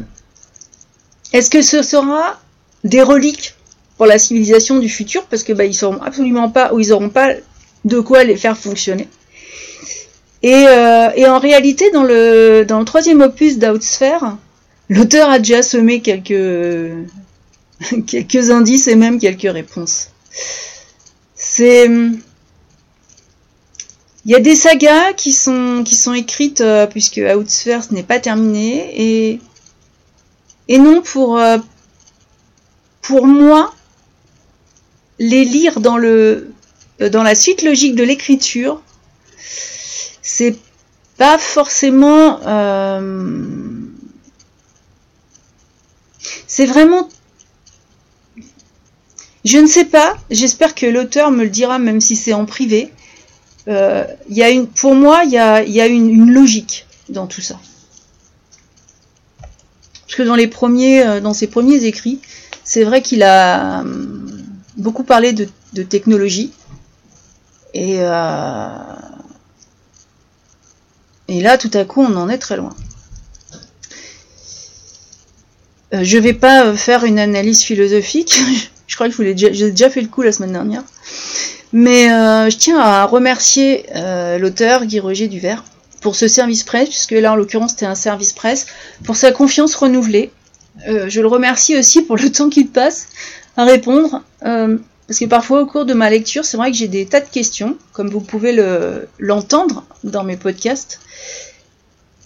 est-ce 1.32 1.50
que 1.50 1.62
ce 1.62 1.82
sera 1.82 2.40
des 2.84 3.02
reliques 3.02 3.56
pour 3.98 4.06
la 4.06 4.18
civilisation 4.18 4.80
du 4.80 4.90
futur? 4.90 5.26
Parce 5.26 5.44
que 5.44 5.54
bah, 5.54 5.66
ils 5.66 5.74
sauront 5.74 6.02
absolument 6.02 6.50
pas, 6.50 6.74
ou 6.74 6.80
ils 6.80 6.90
n'auront 6.90 7.10
pas 7.10 7.34
de 7.86 8.00
quoi 8.00 8.24
les 8.24 8.38
faire 8.38 8.58
fonctionner. 8.58 9.08
Et, 10.42 10.66
euh, 10.68 11.30
en 11.30 11.40
réalité, 11.40 11.90
dans 11.92 12.04
le, 12.04 12.66
troisième 12.86 13.22
opus 13.22 13.58
d'Outsphere, 13.58 14.38
l'auteur 14.90 15.30
a 15.30 15.40
déjà 15.40 15.62
semé 15.62 16.02
quelques, 16.02 17.08
quelques 18.08 18.50
indices 18.50 18.88
et 18.88 18.96
même 18.96 19.20
quelques 19.20 19.52
réponses. 19.52 20.10
C'est 21.36 21.90
il 24.26 24.32
y 24.32 24.36
a 24.36 24.40
des 24.40 24.56
sagas 24.56 25.14
qui 25.14 25.34
sont, 25.34 25.84
qui 25.84 25.96
sont 25.96 26.14
écrites 26.14 26.62
euh, 26.62 26.88
puisque 26.88 27.18
Outsphere 27.18 27.92
n'est 27.92 28.04
pas 28.04 28.20
terminé 28.20 28.94
et, 28.96 29.42
et 30.70 30.78
non 30.78 31.02
pour, 31.02 31.38
euh, 31.38 31.58
pour 33.02 33.28
moi 33.28 33.74
les 35.20 35.44
lire 35.44 35.82
dans 35.82 35.98
le 35.98 36.54
euh, 37.02 37.10
dans 37.10 37.24
la 37.24 37.36
suite 37.36 37.64
logique 37.64 37.96
de 37.96 38.04
l'écriture 38.04 38.82
c'est 40.22 40.58
pas 41.18 41.38
forcément 41.38 42.40
c'est 46.48 46.66
vraiment 46.66 47.10
je 49.44 49.58
ne 49.58 49.68
sais 49.68 49.86
pas 49.86 50.16
j'espère 50.32 50.76
que 50.76 50.86
l'auteur 50.86 51.30
me 51.30 51.44
le 51.44 51.50
dira 51.50 51.78
même 51.78 52.00
si 52.00 52.16
c'est 52.16 52.34
en 52.34 52.46
privé 52.46 52.93
euh, 53.68 54.06
y 54.30 54.44
a 54.44 54.50
une, 54.50 54.68
pour 54.68 54.96
moi, 54.96 55.24
il 55.24 55.32
y 55.32 55.38
a, 55.38 55.64
y 55.64 55.80
a 55.80 55.88
une, 55.88 56.32
logique 56.32 56.86
dans 57.10 57.28
tout 57.28 57.42
ça. 57.42 57.60
Parce 60.02 60.16
que 60.16 60.24
dans 60.24 60.36
les 60.36 60.48
premiers, 60.48 61.06
euh, 61.06 61.22
dans 61.22 61.34
ses 61.34 61.48
premiers 61.48 61.86
écrits, 61.86 62.20
c'est 62.64 62.84
vrai 62.84 63.02
qu'il 63.02 63.24
a 63.24 63.82
euh, 63.82 64.04
beaucoup 64.78 65.04
parlé 65.04 65.34
de, 65.34 65.48
technologie. 65.84 66.52
Et, 67.74 67.94
et 67.94 68.02
là, 71.42 71.58
tout 71.58 71.72
à 71.74 71.86
coup, 71.86 72.02
on 72.02 72.16
en 72.16 72.30
est 72.30 72.38
très 72.38 72.56
loin. 72.56 72.76
Je 75.92 76.18
vais 76.20 76.34
pas 76.34 76.76
faire 76.76 77.04
une 77.06 77.18
analyse 77.18 77.64
philosophique. 77.64 78.40
je 78.88 78.96
crois 78.96 79.10
que 79.10 79.16
je 79.16 79.24
déjà, 79.24 79.52
j'ai 79.52 79.72
déjà 79.72 79.90
fait 79.90 80.02
le 80.02 80.08
coup 80.08 80.22
la 80.22 80.32
semaine 80.32 80.52
dernière. 80.52 80.84
Mais 81.74 82.12
euh, 82.12 82.52
je 82.52 82.58
tiens 82.58 82.80
à 82.80 83.06
remercier 83.06 83.88
euh, 83.96 84.38
l'auteur 84.38 84.86
Guy 84.86 85.00
Roger 85.00 85.28
Duvert 85.28 85.64
pour 86.02 86.16
ce 86.16 86.28
service 86.28 86.64
presse, 86.64 86.90
puisque 86.90 87.12
là 87.12 87.34
en 87.34 87.36
l'occurrence 87.36 87.72
c'était 87.72 87.88
un 87.88 87.96
service 87.96 88.32
presse, 88.32 88.68
pour 89.04 89.16
sa 89.16 89.32
confiance 89.32 89.74
renouvelée. 89.74 90.32
Euh, 90.88 91.10
je 91.10 91.20
le 91.20 91.28
remercie 91.28 91.76
aussi 91.78 92.04
pour 92.04 92.16
le 92.16 92.32
temps 92.32 92.50
qu'il 92.50 92.68
passe 92.68 93.08
à 93.58 93.66
répondre, 93.66 94.22
parce 94.42 95.20
que 95.20 95.26
parfois 95.26 95.62
au 95.62 95.66
cours 95.66 95.86
de 95.86 95.94
ma 95.94 96.10
lecture, 96.10 96.46
c'est 96.46 96.58
vrai 96.58 96.72
que 96.72 96.78
j'ai 96.78 96.88
des 96.88 97.06
tas 97.08 97.22
de 97.22 97.30
questions, 97.30 97.78
comme 97.92 98.10
vous 98.10 98.22
pouvez 98.22 98.56
l'entendre 99.20 99.86
dans 100.04 100.24
mes 100.24 100.38
podcasts. 100.38 101.00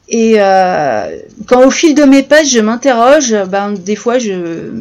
Et 0.07 0.35
quand 1.47 1.65
au 1.65 1.71
fil 1.71 1.95
de 1.95 2.03
mes 2.03 2.23
pages 2.23 2.49
je 2.49 2.59
m'interroge, 2.59 3.35
ben 3.49 3.71
des 3.73 3.97
fois 3.97 4.19
je 4.19 4.71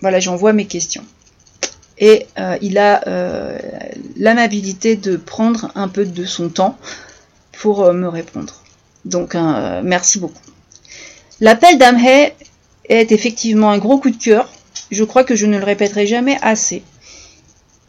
voilà 0.00 0.20
j'envoie 0.20 0.52
mes 0.52 0.66
questions 0.66 1.04
et 2.00 2.26
euh, 2.38 2.56
il 2.62 2.78
a 2.78 3.06
euh, 3.06 3.58
l'amabilité 4.16 4.96
de 4.96 5.16
prendre 5.16 5.70
un 5.74 5.86
peu 5.86 6.06
de 6.06 6.24
son 6.24 6.48
temps 6.48 6.78
pour 7.52 7.82
euh, 7.82 7.92
me 7.92 8.08
répondre. 8.08 8.54
Donc 9.04 9.34
merci 9.82 10.18
beaucoup. 10.18 10.42
L'appel 11.40 11.78
d'Amhe 11.78 12.32
est 12.84 13.12
effectivement 13.12 13.70
un 13.70 13.78
gros 13.78 13.98
coup 13.98 14.10
de 14.10 14.16
cœur. 14.16 14.50
Je 14.90 15.04
crois 15.04 15.24
que 15.24 15.34
je 15.34 15.46
ne 15.46 15.56
le 15.56 15.64
répéterai 15.64 16.06
jamais 16.06 16.36
assez. 16.42 16.82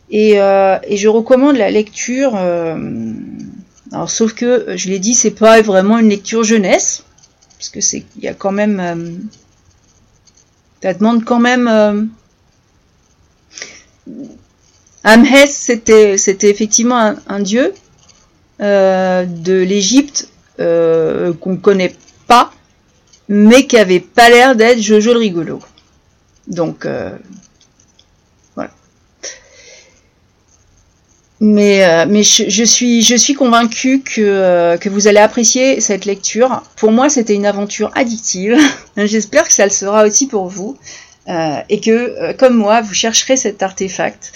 Et, 0.09 0.35
je 0.35 1.07
recommande 1.09 1.57
la 1.57 1.69
lecture. 1.69 2.37
alors 2.37 4.09
sauf 4.09 4.33
que 4.33 4.67
je 4.77 4.87
l'ai 4.87 4.99
dit, 4.99 5.13
c'est 5.13 5.31
pas 5.31 5.61
vraiment 5.61 5.97
une 5.97 6.07
lecture 6.07 6.45
jeunesse, 6.45 7.03
parce 7.57 7.67
que 7.67 7.81
c'est, 7.81 8.05
il 8.15 8.23
y 8.23 8.29
a 8.29 8.33
quand 8.33 8.53
même, 8.53 9.27
ça 10.81 10.93
demande 10.93 11.25
quand 11.25 11.41
même 11.41 12.09
Amhes, 15.03 15.47
c'était, 15.47 16.15
effectivement 16.43 17.15
un, 17.27 17.39
dieu 17.39 17.73
euh, 18.61 19.25
de 19.25 19.53
l'Égypte 19.53 20.29
euh, 20.59 21.33
qu'on 21.33 21.57
connaît 21.57 21.95
pas, 22.27 22.51
mais 23.27 23.65
qui 23.65 23.77
avait 23.77 23.99
pas 23.99 24.29
l'air 24.29 24.55
d'être 24.55 24.79
Jojo 24.79 25.13
le 25.13 25.19
rigolo. 25.19 25.59
Donc 26.47 26.85
euh, 26.85 27.17
voilà. 28.53 28.69
Mais, 31.39 32.05
mais 32.05 32.21
je, 32.21 32.63
suis, 32.63 33.01
je 33.01 33.15
suis 33.15 33.33
convaincue 33.33 34.01
que, 34.01 34.77
que 34.77 34.89
vous 34.89 35.07
allez 35.07 35.17
apprécier 35.19 35.81
cette 35.81 36.05
lecture. 36.05 36.61
Pour 36.75 36.91
moi, 36.91 37.09
c'était 37.09 37.33
une 37.33 37.47
aventure 37.47 37.91
addictive. 37.95 38.55
J'espère 38.97 39.47
que 39.47 39.53
ça 39.53 39.63
le 39.63 39.71
sera 39.71 40.05
aussi 40.05 40.27
pour 40.27 40.47
vous. 40.47 40.77
Euh, 41.29 41.61
et 41.69 41.79
que, 41.79 41.91
euh, 41.91 42.33
comme 42.33 42.55
moi, 42.55 42.81
vous 42.81 42.93
chercherez 42.93 43.37
cet 43.37 43.61
artefact, 43.61 44.31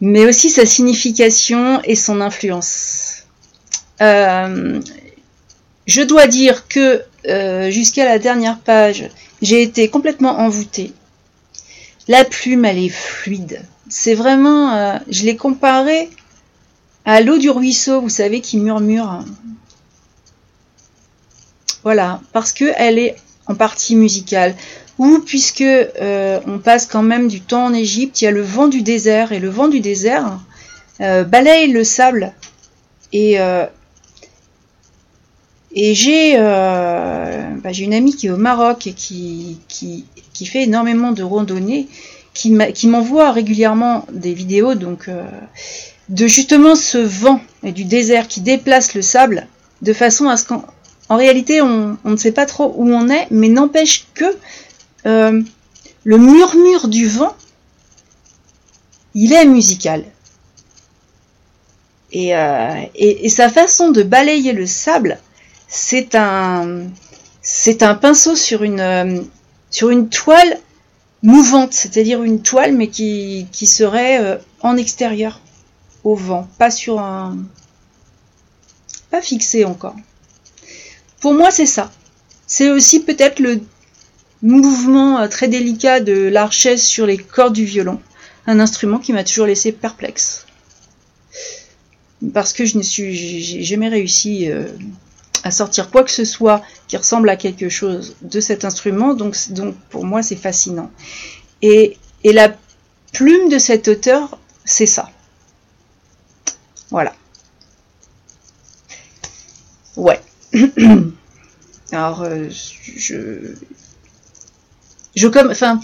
mais 0.00 0.26
aussi 0.26 0.50
sa 0.50 0.66
signification 0.66 1.80
et 1.84 1.94
son 1.94 2.20
influence. 2.20 3.24
Euh, 4.00 4.80
je 5.86 6.02
dois 6.02 6.26
dire 6.26 6.66
que 6.68 7.02
jusqu'à 7.70 8.06
la 8.06 8.18
dernière 8.18 8.58
page, 8.58 9.08
j'ai 9.42 9.62
été 9.62 9.88
complètement 9.88 10.38
envoûtée. 10.38 10.92
La 12.08 12.24
plume, 12.24 12.64
elle 12.64 12.78
est 12.78 12.88
fluide. 12.88 13.62
C'est 13.88 14.14
vraiment, 14.14 14.98
je 15.08 15.24
l'ai 15.24 15.36
comparé 15.36 16.08
à 17.04 17.20
l'eau 17.20 17.36
du 17.36 17.50
ruisseau, 17.50 18.00
vous 18.00 18.08
savez, 18.08 18.40
qui 18.40 18.56
murmure. 18.56 19.22
Voilà, 21.82 22.20
parce 22.32 22.52
que 22.52 22.72
elle 22.76 22.98
est 22.98 23.16
en 23.46 23.54
partie 23.54 23.96
musicale. 23.96 24.54
Ou 25.00 25.18
puisque 25.18 25.62
euh, 25.62 26.40
on 26.46 26.58
passe 26.58 26.86
quand 26.86 27.02
même 27.02 27.26
du 27.26 27.40
temps 27.40 27.64
en 27.64 27.74
Égypte, 27.74 28.22
il 28.22 28.26
y 28.26 28.28
a 28.28 28.30
le 28.30 28.42
vent 28.42 28.68
du 28.68 28.82
désert. 28.82 29.32
Et 29.32 29.40
le 29.40 29.48
vent 29.48 29.66
du 29.66 29.80
désert 29.80 30.38
euh, 31.00 31.24
balaye 31.24 31.72
le 31.72 31.82
sable. 31.82 32.32
Et 33.12 33.38
et 35.72 35.94
j'ai 35.94 36.36
bah, 36.36 37.72
une 37.76 37.94
amie 37.94 38.14
qui 38.14 38.26
est 38.28 38.30
au 38.30 38.36
Maroc 38.36 38.86
et 38.86 38.92
qui, 38.92 39.58
qui, 39.68 40.04
qui 40.32 40.46
fait 40.46 40.62
énormément 40.62 41.12
de 41.12 41.22
randonnées, 41.22 41.88
qui 42.34 42.88
m'envoie 42.88 43.32
régulièrement 43.32 44.06
des 44.12 44.32
vidéos 44.32 44.74
donc 44.74 45.08
euh, 45.08 45.24
de 46.08 46.26
justement 46.26 46.74
ce 46.74 46.98
vent 46.98 47.40
et 47.62 47.72
du 47.72 47.84
désert 47.84 48.28
qui 48.28 48.40
déplace 48.40 48.94
le 48.94 49.02
sable 49.02 49.46
de 49.82 49.92
façon 49.92 50.28
à 50.28 50.36
ce 50.36 50.46
qu'en 50.46 50.64
en 51.08 51.16
réalité 51.16 51.60
on, 51.60 51.98
ne 52.04 52.16
sait 52.16 52.32
pas 52.32 52.46
trop 52.46 52.72
où 52.76 52.88
on 52.88 53.08
est, 53.08 53.26
mais 53.30 53.48
n'empêche 53.48 54.06
que 54.14 54.24
euh, 55.06 55.42
le 56.04 56.18
murmure 56.18 56.88
du 56.88 57.08
vent, 57.08 57.34
il 59.14 59.32
est 59.32 59.46
musical. 59.46 60.04
Et, 62.12 62.34
euh, 62.34 62.74
et, 62.94 63.28
sa 63.28 63.48
façon 63.48 63.90
de 63.90 64.02
balayer 64.02 64.52
le 64.52 64.66
sable, 64.66 65.18
c'est 65.68 66.16
un, 66.16 66.90
pinceau 68.00 68.34
sur 68.34 68.64
une, 68.64 69.24
sur 69.70 69.90
une 69.90 70.08
toile 70.08 70.58
mouvante, 71.22 71.72
c'est-à-dire 71.72 72.22
une 72.22 72.42
toile 72.42 72.74
mais 72.74 72.88
qui, 72.88 73.46
qui 73.52 73.66
serait 73.66 74.20
euh, 74.20 74.36
en 74.62 74.76
extérieur, 74.76 75.40
au 76.04 76.14
vent, 76.14 76.48
pas 76.58 76.70
sur 76.70 76.98
un... 76.98 77.38
pas 79.10 79.20
fixé 79.20 79.64
encore. 79.64 79.96
Pour 81.20 81.34
moi 81.34 81.50
c'est 81.50 81.66
ça. 81.66 81.90
C'est 82.46 82.70
aussi 82.70 83.00
peut-être 83.00 83.38
le 83.38 83.60
mouvement 84.42 85.20
euh, 85.20 85.28
très 85.28 85.48
délicat 85.48 86.00
de 86.00 86.28
l'archesse 86.28 86.86
sur 86.86 87.06
les 87.06 87.18
cordes 87.18 87.54
du 87.54 87.64
violon, 87.64 88.00
un 88.46 88.60
instrument 88.60 88.98
qui 88.98 89.12
m'a 89.12 89.24
toujours 89.24 89.46
laissé 89.46 89.72
perplexe. 89.72 90.46
Parce 92.34 92.52
que 92.52 92.64
je 92.64 92.78
suis 92.80 93.64
jamais 93.64 93.88
réussi 93.88 94.50
euh, 94.50 94.66
à 95.42 95.50
sortir 95.50 95.90
quoi 95.90 96.04
que 96.04 96.10
ce 96.10 96.24
soit 96.24 96.62
qui 96.86 96.96
ressemble 96.96 97.30
à 97.30 97.36
quelque 97.36 97.68
chose 97.68 98.16
de 98.22 98.40
cet 98.40 98.64
instrument. 98.64 99.14
Donc, 99.14 99.36
pour 99.88 100.04
moi, 100.04 100.22
c'est 100.22 100.36
fascinant. 100.36 100.90
Et, 101.62 101.96
et 102.24 102.32
la 102.32 102.54
plume 103.12 103.48
de 103.48 103.58
cet 103.58 103.88
auteur, 103.88 104.38
c'est 104.64 104.86
ça. 104.86 105.10
Voilà. 106.90 107.14
Ouais. 109.96 110.20
Alors, 111.92 112.22
euh, 112.22 112.48
je, 112.96 113.54
je 115.14 115.28
comme, 115.28 115.50
enfin, 115.50 115.80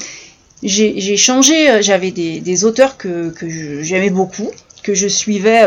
j'ai 0.63 1.17
changé. 1.17 1.71
Euh, 1.71 1.83
j'avais 1.83 2.11
des, 2.11 2.41
des, 2.41 2.65
auteurs 2.65 2.97
que, 2.97 3.31
que 3.31 3.83
j'aimais 3.83 4.11
beaucoup, 4.11 4.51
que 4.87 4.95
je 4.95 5.09
suivais, 5.09 5.67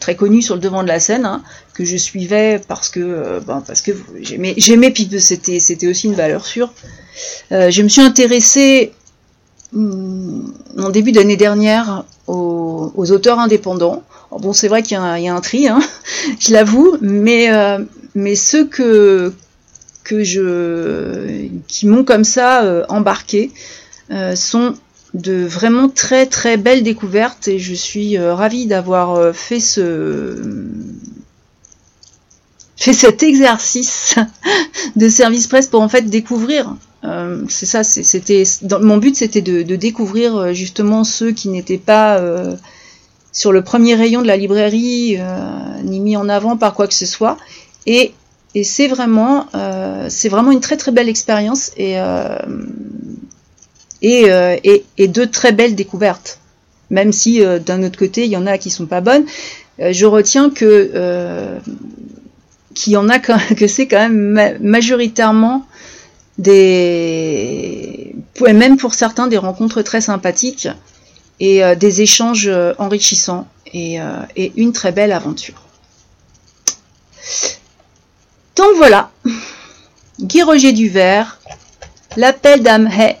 très 0.00 0.16
connu 0.16 0.42
sur 0.42 0.56
le 0.56 0.60
devant 0.60 0.82
de 0.82 0.88
la 0.88 0.98
scène, 0.98 1.24
hein, 1.24 1.42
que 1.72 1.84
je 1.84 1.96
suivais 1.96 2.60
parce 2.66 2.88
que, 2.88 2.98
euh, 3.00 3.40
ben, 3.40 3.62
parce 3.64 3.80
que 3.80 3.92
j'aimais, 4.22 4.54
j'aimais 4.56 4.92
c'était, 5.20 5.60
c'était 5.60 5.86
aussi 5.86 6.08
une 6.08 6.14
valeur 6.14 6.44
sûre. 6.44 6.72
Euh, 7.52 7.70
je 7.70 7.82
me 7.82 7.88
suis 7.88 8.00
intéressée 8.02 8.92
hum, 9.72 10.52
en 10.76 10.90
début 10.90 11.12
d'année 11.12 11.36
dernière 11.36 12.04
aux, 12.26 13.12
auteurs 13.12 13.38
indépendants. 13.38 14.02
bon, 14.32 14.52
c'est 14.52 14.68
vrai 14.68 14.82
qu'il 14.82 14.96
y, 14.96 15.28
a 15.28 15.34
un 15.34 15.40
tri, 15.40 15.68
hein, 15.68 15.80
je 16.40 16.52
l'avoue, 16.52 16.96
mais, 17.00 17.52
euh, 17.52 17.78
mais 18.16 18.34
ceux 18.34 18.66
que, 18.66 19.32
que 20.04 20.24
je, 20.24 21.48
qui 21.68 21.86
m'ont 21.86 22.04
comme 22.04 22.24
ça 22.24 22.84
embarqué 22.88 23.50
sont 24.34 24.74
de 25.14 25.44
vraiment 25.44 25.88
très 25.88 26.26
très 26.26 26.56
belles 26.56 26.82
découvertes 26.82 27.48
et 27.48 27.58
je 27.58 27.74
suis 27.74 28.16
euh, 28.16 28.34
ravie 28.34 28.66
d'avoir 28.66 29.14
euh, 29.14 29.32
fait 29.32 29.60
ce 29.60 30.36
fait 32.76 32.92
cet 32.92 33.22
exercice 33.22 34.14
de 34.96 35.08
service 35.08 35.48
presse 35.48 35.66
pour 35.66 35.82
en 35.82 35.88
fait 35.88 36.02
découvrir 36.02 36.76
euh, 37.04 37.42
c'est 37.48 37.66
ça 37.66 37.82
c'était 37.82 38.44
mon 38.80 38.98
but 38.98 39.16
c'était 39.16 39.42
de, 39.42 39.62
découvrir 39.76 40.54
justement 40.54 41.02
ceux 41.02 41.32
qui 41.32 41.48
n'étaient 41.48 41.78
pas 41.78 42.22
sur 43.32 43.52
le 43.52 43.62
premier 43.62 43.94
rayon 43.94 44.22
de 44.22 44.26
la 44.26 44.36
librairie 44.36 45.18
ni 45.84 46.00
mis 46.00 46.16
en 46.16 46.28
avant 46.28 46.58
par 46.58 46.74
quoi 46.74 46.86
que 46.86 46.94
ce 46.94 47.06
soit. 47.06 47.38
Et, 47.86 48.12
et 48.54 48.64
c'est 48.64 48.88
vraiment 48.88 49.46
c'est 50.08 50.28
vraiment 50.28 50.50
une 50.50 50.60
très 50.60 50.76
très 50.76 50.92
belle 50.92 51.08
expérience 51.08 51.70
et 51.76 51.98
euh, 54.02 54.56
et, 54.64 54.84
et, 54.96 55.08
de 55.08 55.24
très 55.24 55.52
belles 55.52 55.74
découvertes. 55.74 56.38
Même 56.88 57.12
si 57.12 57.44
euh, 57.44 57.58
d'un 57.58 57.82
autre 57.82 57.98
côté, 57.98 58.24
il 58.24 58.30
y 58.30 58.36
en 58.36 58.46
a 58.46 58.56
qui 58.56 58.70
sont 58.70 58.86
pas 58.86 59.00
bonnes, 59.02 59.26
euh, 59.78 59.92
je 59.92 60.06
retiens 60.06 60.48
que 60.50 61.58
que 63.56 63.66
c'est 63.66 63.86
quand 63.86 64.08
même 64.08 64.58
majoritairement 64.60 65.66
des 66.38 68.14
même 68.40 68.78
pour 68.78 68.94
certains 68.94 69.26
des 69.26 69.36
rencontres 69.36 69.82
très 69.82 70.00
sympathiques 70.00 70.68
et 71.40 71.60
des 71.76 72.00
échanges 72.00 72.50
enrichissants 72.78 73.46
et, 73.74 73.98
une 74.56 74.72
très 74.72 74.92
belle 74.92 75.12
aventure. 75.12 75.62
Donc 78.60 78.76
voilà, 78.76 79.10
Guy 80.20 80.42
Roger 80.42 80.72
Duvert, 80.72 81.40
l'appel 82.18 82.62
d'Amhay 82.62 83.16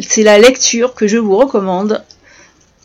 c'est 0.00 0.22
la 0.22 0.38
lecture 0.38 0.94
que 0.94 1.06
je 1.06 1.18
vous 1.18 1.36
recommande. 1.36 2.02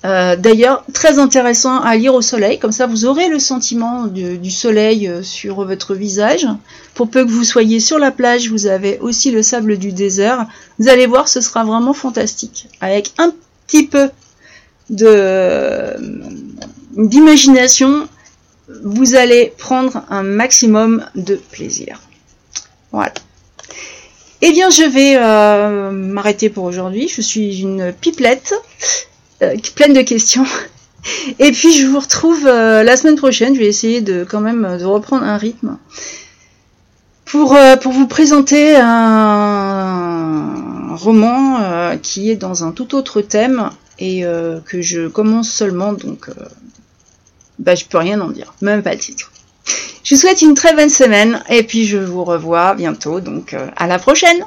Euh, 0.03 0.35
d'ailleurs, 0.35 0.83
très 0.91 1.17
intéressant 1.17 1.79
à 1.79 1.95
lire 1.95 2.13
au 2.13 2.21
soleil, 2.21 2.59
comme 2.59 2.73
ça 2.73 2.87
vous 2.87 3.05
aurez 3.05 3.29
le 3.29 3.39
sentiment 3.39 4.07
du 4.07 4.51
soleil 4.51 5.07
euh, 5.07 5.23
sur 5.23 5.63
votre 5.63 5.95
visage. 5.95 6.45
Pour 6.93 7.09
peu 7.09 7.23
que 7.23 7.31
vous 7.31 7.45
soyez 7.45 7.79
sur 7.79 7.99
la 7.99 8.11
plage, 8.11 8.49
vous 8.49 8.65
avez 8.65 8.99
aussi 8.99 9.31
le 9.31 9.41
sable 9.41 9.77
du 9.77 9.93
désert. 9.93 10.47
Vous 10.77 10.89
allez 10.89 11.07
voir, 11.07 11.29
ce 11.29 11.39
sera 11.39 11.63
vraiment 11.63 11.93
fantastique. 11.93 12.67
Avec 12.81 13.13
un 13.17 13.31
petit 13.65 13.87
peu 13.87 14.09
de 14.89 15.95
d'imagination, 16.97 18.09
vous 18.83 19.15
allez 19.15 19.53
prendre 19.57 20.03
un 20.09 20.23
maximum 20.23 21.05
de 21.15 21.35
plaisir. 21.35 21.99
Voilà. 22.91 23.13
Eh 24.41 24.51
bien, 24.51 24.69
je 24.71 24.83
vais 24.83 25.17
euh, 25.17 25.91
m'arrêter 25.91 26.49
pour 26.49 26.63
aujourd'hui. 26.63 27.07
Je 27.07 27.21
suis 27.21 27.61
une 27.61 27.93
pipelette 27.93 28.55
euh, 29.43 29.55
pleine 29.75 29.93
de 29.93 30.01
questions. 30.01 30.45
Et 31.39 31.51
puis, 31.51 31.71
je 31.73 31.85
vous 31.85 31.99
retrouve 31.99 32.47
euh, 32.47 32.81
la 32.83 32.97
semaine 32.97 33.17
prochaine. 33.17 33.53
Je 33.53 33.59
vais 33.59 33.67
essayer 33.67 34.01
de 34.01 34.25
quand 34.27 34.41
même 34.41 34.77
de 34.79 34.85
reprendre 34.85 35.23
un 35.23 35.37
rythme 35.37 35.77
pour, 37.25 37.55
pour 37.81 37.91
vous 37.93 38.07
présenter 38.07 38.75
un 38.75 40.45
roman 40.95 41.97
qui 42.01 42.29
est 42.29 42.35
dans 42.35 42.65
un 42.65 42.71
tout 42.71 42.93
autre 42.93 43.21
thème 43.21 43.69
et 43.99 44.25
que 44.65 44.81
je 44.81 45.07
commence 45.07 45.49
seulement. 45.49 45.93
Donc, 45.93 46.29
bah, 47.61 47.75
je 47.75 47.85
peux 47.85 47.97
rien 47.97 48.19
en 48.19 48.29
dire, 48.29 48.53
même 48.61 48.81
pas 48.81 48.93
le 48.93 48.99
titre. 48.99 49.31
Je 50.03 50.15
vous 50.15 50.21
souhaite 50.21 50.41
une 50.41 50.55
très 50.55 50.75
bonne 50.75 50.89
semaine 50.89 51.43
et 51.49 51.63
puis 51.63 51.85
je 51.85 51.97
vous 51.97 52.23
revois 52.23 52.73
bientôt, 52.73 53.19
donc 53.19 53.53
euh, 53.53 53.67
à 53.77 53.87
la 53.87 53.99
prochaine 53.99 54.43